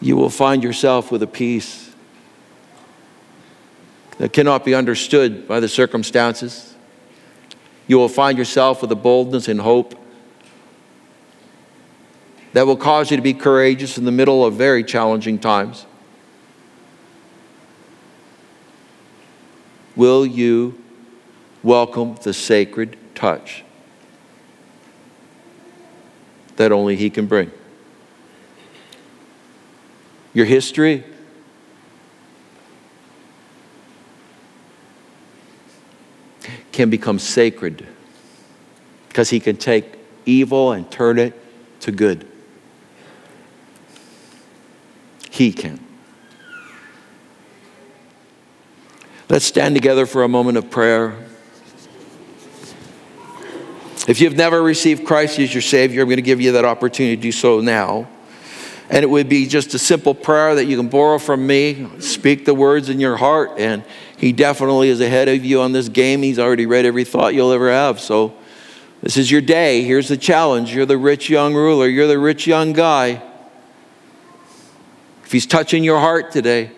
You 0.00 0.16
will 0.16 0.30
find 0.30 0.62
yourself 0.62 1.12
with 1.12 1.22
a 1.22 1.26
peace 1.26 1.90
that 4.16 4.32
cannot 4.32 4.64
be 4.64 4.74
understood 4.74 5.46
by 5.46 5.60
the 5.60 5.68
circumstances. 5.68 6.74
You 7.86 7.98
will 7.98 8.08
find 8.08 8.38
yourself 8.38 8.80
with 8.82 8.90
a 8.92 8.96
boldness 8.96 9.48
and 9.48 9.60
hope 9.60 9.94
that 12.52 12.66
will 12.66 12.76
cause 12.76 13.10
you 13.10 13.16
to 13.16 13.22
be 13.22 13.34
courageous 13.34 13.98
in 13.98 14.04
the 14.04 14.12
middle 14.12 14.44
of 14.44 14.54
very 14.54 14.84
challenging 14.84 15.38
times? 15.38 15.86
Will 19.96 20.24
you 20.24 20.82
welcome 21.62 22.16
the 22.22 22.32
sacred 22.32 22.96
touch 23.14 23.64
that 26.56 26.72
only 26.72 26.96
He 26.96 27.10
can 27.10 27.26
bring? 27.26 27.50
Your 30.32 30.46
history, 30.46 31.04
can 36.80 36.88
become 36.88 37.18
sacred 37.18 37.86
because 39.08 39.28
he 39.28 39.38
can 39.38 39.54
take 39.56 39.98
evil 40.24 40.72
and 40.72 40.90
turn 40.90 41.18
it 41.18 41.38
to 41.80 41.92
good. 41.92 42.29
He 45.40 45.52
can. 45.52 45.80
Let's 49.30 49.46
stand 49.46 49.74
together 49.74 50.04
for 50.04 50.22
a 50.22 50.28
moment 50.28 50.58
of 50.58 50.70
prayer. 50.70 51.16
If 54.06 54.20
you've 54.20 54.36
never 54.36 54.62
received 54.62 55.06
Christ 55.06 55.38
as 55.38 55.54
your 55.54 55.62
Savior, 55.62 56.02
I'm 56.02 56.08
going 56.08 56.16
to 56.16 56.22
give 56.22 56.42
you 56.42 56.52
that 56.52 56.66
opportunity 56.66 57.16
to 57.16 57.22
do 57.22 57.32
so 57.32 57.60
now. 57.60 58.06
And 58.90 59.02
it 59.02 59.08
would 59.08 59.30
be 59.30 59.46
just 59.46 59.72
a 59.72 59.78
simple 59.78 60.14
prayer 60.14 60.56
that 60.56 60.66
you 60.66 60.76
can 60.76 60.90
borrow 60.90 61.18
from 61.18 61.46
me. 61.46 61.88
Speak 62.00 62.44
the 62.44 62.52
words 62.52 62.90
in 62.90 63.00
your 63.00 63.16
heart, 63.16 63.52
and 63.56 63.82
He 64.18 64.32
definitely 64.32 64.90
is 64.90 65.00
ahead 65.00 65.30
of 65.30 65.42
you 65.42 65.62
on 65.62 65.72
this 65.72 65.88
game. 65.88 66.20
He's 66.20 66.38
already 66.38 66.66
read 66.66 66.84
every 66.84 67.04
thought 67.04 67.32
you'll 67.32 67.52
ever 67.52 67.70
have. 67.70 67.98
So, 67.98 68.34
this 69.02 69.16
is 69.16 69.30
your 69.30 69.40
day. 69.40 69.84
Here's 69.84 70.08
the 70.08 70.18
challenge. 70.18 70.74
You're 70.74 70.84
the 70.84 70.98
rich 70.98 71.30
young 71.30 71.54
ruler, 71.54 71.86
you're 71.88 72.08
the 72.08 72.18
rich 72.18 72.46
young 72.46 72.74
guy. 72.74 73.22
If 75.30 75.32
He's 75.32 75.46
touching 75.46 75.84
your 75.84 76.00
heart 76.00 76.32
today, 76.32 76.72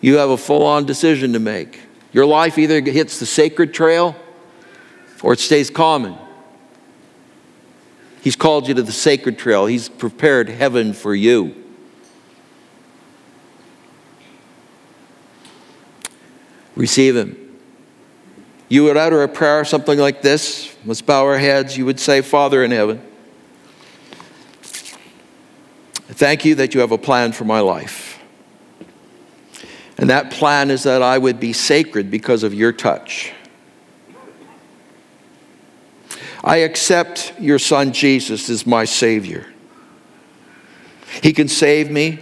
you 0.00 0.16
have 0.16 0.28
a 0.28 0.36
full 0.36 0.64
on 0.64 0.86
decision 0.86 1.34
to 1.34 1.38
make. 1.38 1.80
Your 2.12 2.26
life 2.26 2.58
either 2.58 2.80
hits 2.80 3.20
the 3.20 3.26
sacred 3.26 3.72
trail 3.72 4.16
or 5.22 5.34
it 5.34 5.38
stays 5.38 5.70
common. 5.70 6.18
He's 8.22 8.34
called 8.34 8.66
you 8.66 8.74
to 8.74 8.82
the 8.82 8.90
sacred 8.90 9.38
trail. 9.38 9.66
He's 9.66 9.88
prepared 9.88 10.48
heaven 10.48 10.92
for 10.92 11.14
you. 11.14 11.54
Receive 16.74 17.14
Him. 17.14 17.56
You 18.68 18.82
would 18.82 18.96
utter 18.96 19.22
a 19.22 19.28
prayer, 19.28 19.64
something 19.64 19.96
like 19.96 20.22
this. 20.22 20.76
Let's 20.84 21.02
bow 21.02 21.24
our 21.26 21.38
heads. 21.38 21.78
You 21.78 21.86
would 21.86 22.00
say, 22.00 22.20
Father 22.20 22.64
in 22.64 22.72
heaven, 22.72 23.00
thank 26.18 26.44
you 26.44 26.56
that 26.56 26.74
you 26.74 26.80
have 26.80 26.90
a 26.90 26.98
plan 26.98 27.30
for 27.30 27.44
my 27.44 27.60
life. 27.60 28.20
And 29.96 30.10
that 30.10 30.32
plan 30.32 30.68
is 30.68 30.82
that 30.82 31.00
I 31.00 31.16
would 31.16 31.38
be 31.38 31.52
sacred 31.52 32.10
because 32.10 32.42
of 32.42 32.52
your 32.52 32.72
touch. 32.72 33.32
I 36.42 36.58
accept 36.58 37.34
your 37.38 37.60
son 37.60 37.92
Jesus 37.92 38.50
as 38.50 38.66
my 38.66 38.84
Savior. 38.84 39.46
He 41.22 41.32
can 41.32 41.46
save 41.46 41.88
me 41.88 42.18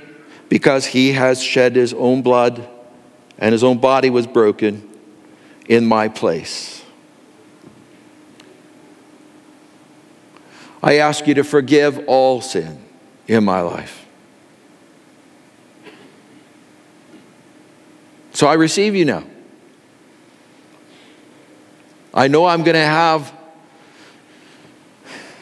because 0.51 0.85
he 0.85 1.13
has 1.13 1.43
shed 1.43 1.75
his 1.75 1.95
own 1.95 2.21
blood 2.21 2.69
and 3.39 3.53
his 3.53 3.65
own 3.65 3.79
body 3.79 4.11
was 4.11 4.27
broken 4.27 4.87
in 5.69 5.87
my 5.87 6.09
place. 6.09 6.85
I 10.83 10.99
ask 10.99 11.27
you 11.27 11.33
to 11.35 11.45
forgive 11.45 11.99
all 12.07 12.43
sin 12.43 12.86
in 13.27 13.45
my 13.45 13.61
life. 13.61 14.07
So 18.33 18.47
I 18.47 18.55
receive 18.55 18.95
you 18.95 19.07
now. 19.07 19.25
I 22.13 22.29
know 22.29 22.45
I'm 22.45 22.65
going 22.65 22.75
to 22.75 22.81
have 22.81 23.33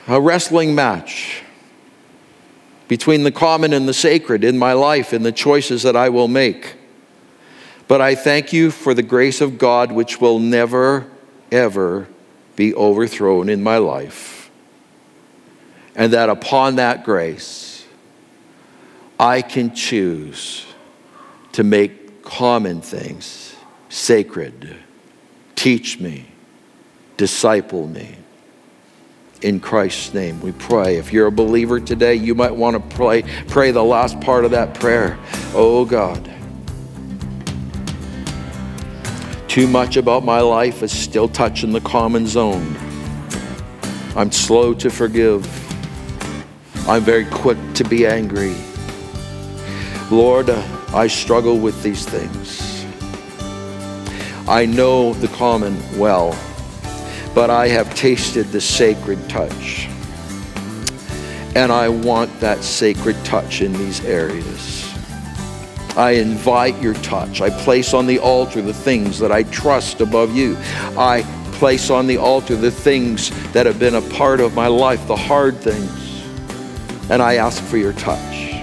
a 0.07 0.21
wrestling 0.21 0.75
match 0.75 1.43
between 2.87 3.25
the 3.25 3.33
common 3.33 3.73
and 3.73 3.89
the 3.89 3.95
sacred 3.95 4.45
in 4.45 4.59
my 4.59 4.75
life 4.75 5.13
and 5.13 5.25
the 5.25 5.33
choices 5.33 5.83
that 5.83 5.97
I 5.97 6.09
will 6.09 6.29
make. 6.29 6.77
But 7.89 8.01
I 8.01 8.15
thank 8.15 8.53
you 8.53 8.71
for 8.71 8.95
the 8.95 9.03
grace 9.03 9.41
of 9.41 9.59
God, 9.59 9.91
which 9.91 10.21
will 10.21 10.39
never, 10.39 11.11
ever 11.51 12.07
be 12.55 12.75
overthrown 12.75 13.49
in 13.49 13.63
my 13.63 13.79
life. 13.79 14.51
And 15.97 16.13
that 16.13 16.29
upon 16.29 16.77
that 16.77 17.05
grace, 17.05 17.74
I 19.19 19.43
can 19.43 19.75
choose 19.75 20.67
to 21.53 21.63
make 21.63 22.23
common 22.23 22.81
things 22.81 23.55
sacred. 23.89 24.77
Teach 25.55 26.01
me, 26.01 26.27
disciple 27.17 27.87
me. 27.87 28.17
In 29.43 29.61
Christ's 29.61 30.15
name, 30.15 30.41
we 30.41 30.53
pray. 30.53 30.97
If 30.97 31.13
you're 31.13 31.27
a 31.27 31.33
believer 31.33 31.79
today, 31.79 32.15
you 32.15 32.35
might 32.35 32.55
want 32.55 32.75
to 32.75 32.97
pray, 32.97 33.23
pray 33.47 33.71
the 33.71 33.85
last 33.85 34.21
part 34.21 34.45
of 34.45 34.51
that 34.53 34.75
prayer. 34.75 35.19
Oh 35.55 35.85
God. 35.85 36.31
Too 39.47 39.69
much 39.69 39.97
about 39.97 40.25
my 40.25 40.41
life 40.41 40.83
is 40.83 40.91
still 40.91 41.29
touching 41.29 41.73
the 41.73 41.81
common 41.81 42.27
zone. 42.27 42.75
I'm 44.17 44.33
slow 44.33 44.75
to 44.75 44.91
forgive. 44.91 45.47
I'm 46.89 47.03
very 47.03 47.27
quick 47.27 47.59
to 47.75 47.85
be 47.85 48.07
angry. 48.07 48.57
Lord, 50.15 50.49
I 50.49 51.09
struggle 51.09 51.59
with 51.59 51.83
these 51.83 52.07
things. 52.07 52.87
I 54.47 54.65
know 54.65 55.13
the 55.15 55.27
common 55.29 55.77
well, 55.99 56.39
but 57.35 57.51
I 57.51 57.67
have 57.67 57.93
tasted 57.97 58.47
the 58.53 58.61
sacred 58.61 59.29
touch. 59.29 59.89
And 61.57 61.73
I 61.73 61.89
want 61.89 62.39
that 62.39 62.63
sacred 62.63 63.17
touch 63.25 63.61
in 63.61 63.73
these 63.73 64.05
areas. 64.05 64.89
I 65.97 66.13
invite 66.13 66.81
your 66.81 66.95
touch. 66.95 67.41
I 67.41 67.51
place 67.51 67.93
on 67.93 68.07
the 68.07 68.21
altar 68.21 68.63
the 68.63 68.73
things 68.73 69.19
that 69.19 69.33
I 69.33 69.43
trust 69.45 70.01
above 70.01 70.37
you. 70.37 70.57
I 70.97 71.23
place 71.55 71.91
on 71.91 72.07
the 72.07 72.19
altar 72.19 72.55
the 72.55 72.71
things 72.71 73.31
that 73.53 73.67
have 73.67 73.81
been 73.81 73.97
a 73.97 74.03
part 74.03 74.39
of 74.39 74.55
my 74.55 74.69
life, 74.69 75.07
the 75.09 75.17
hard 75.17 75.57
things. 75.57 76.23
And 77.11 77.21
I 77.21 77.35
ask 77.35 77.61
for 77.65 77.79
your 77.79 77.93
touch. 77.95 78.54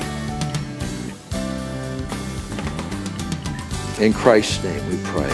In 4.01 4.13
Christ's 4.13 4.63
name 4.63 4.87
we 4.89 4.97
pray. 5.03 5.29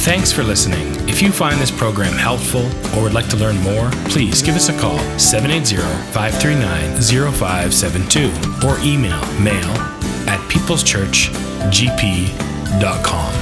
Thanks 0.00 0.32
for 0.32 0.42
listening. 0.42 0.96
If 1.10 1.20
you 1.20 1.30
find 1.30 1.60
this 1.60 1.70
program 1.70 2.14
helpful 2.14 2.64
or 2.96 3.02
would 3.02 3.12
like 3.12 3.28
to 3.28 3.36
learn 3.36 3.58
more, 3.58 3.90
please 4.08 4.40
give 4.40 4.56
us 4.56 4.70
a 4.70 4.78
call 4.78 4.98
780 5.18 5.76
539 6.12 7.02
0572 7.32 8.32
or 8.66 8.78
email 8.80 9.20
mail 9.38 9.68
at 10.26 10.40
peopleschurchgp.com. 10.48 13.39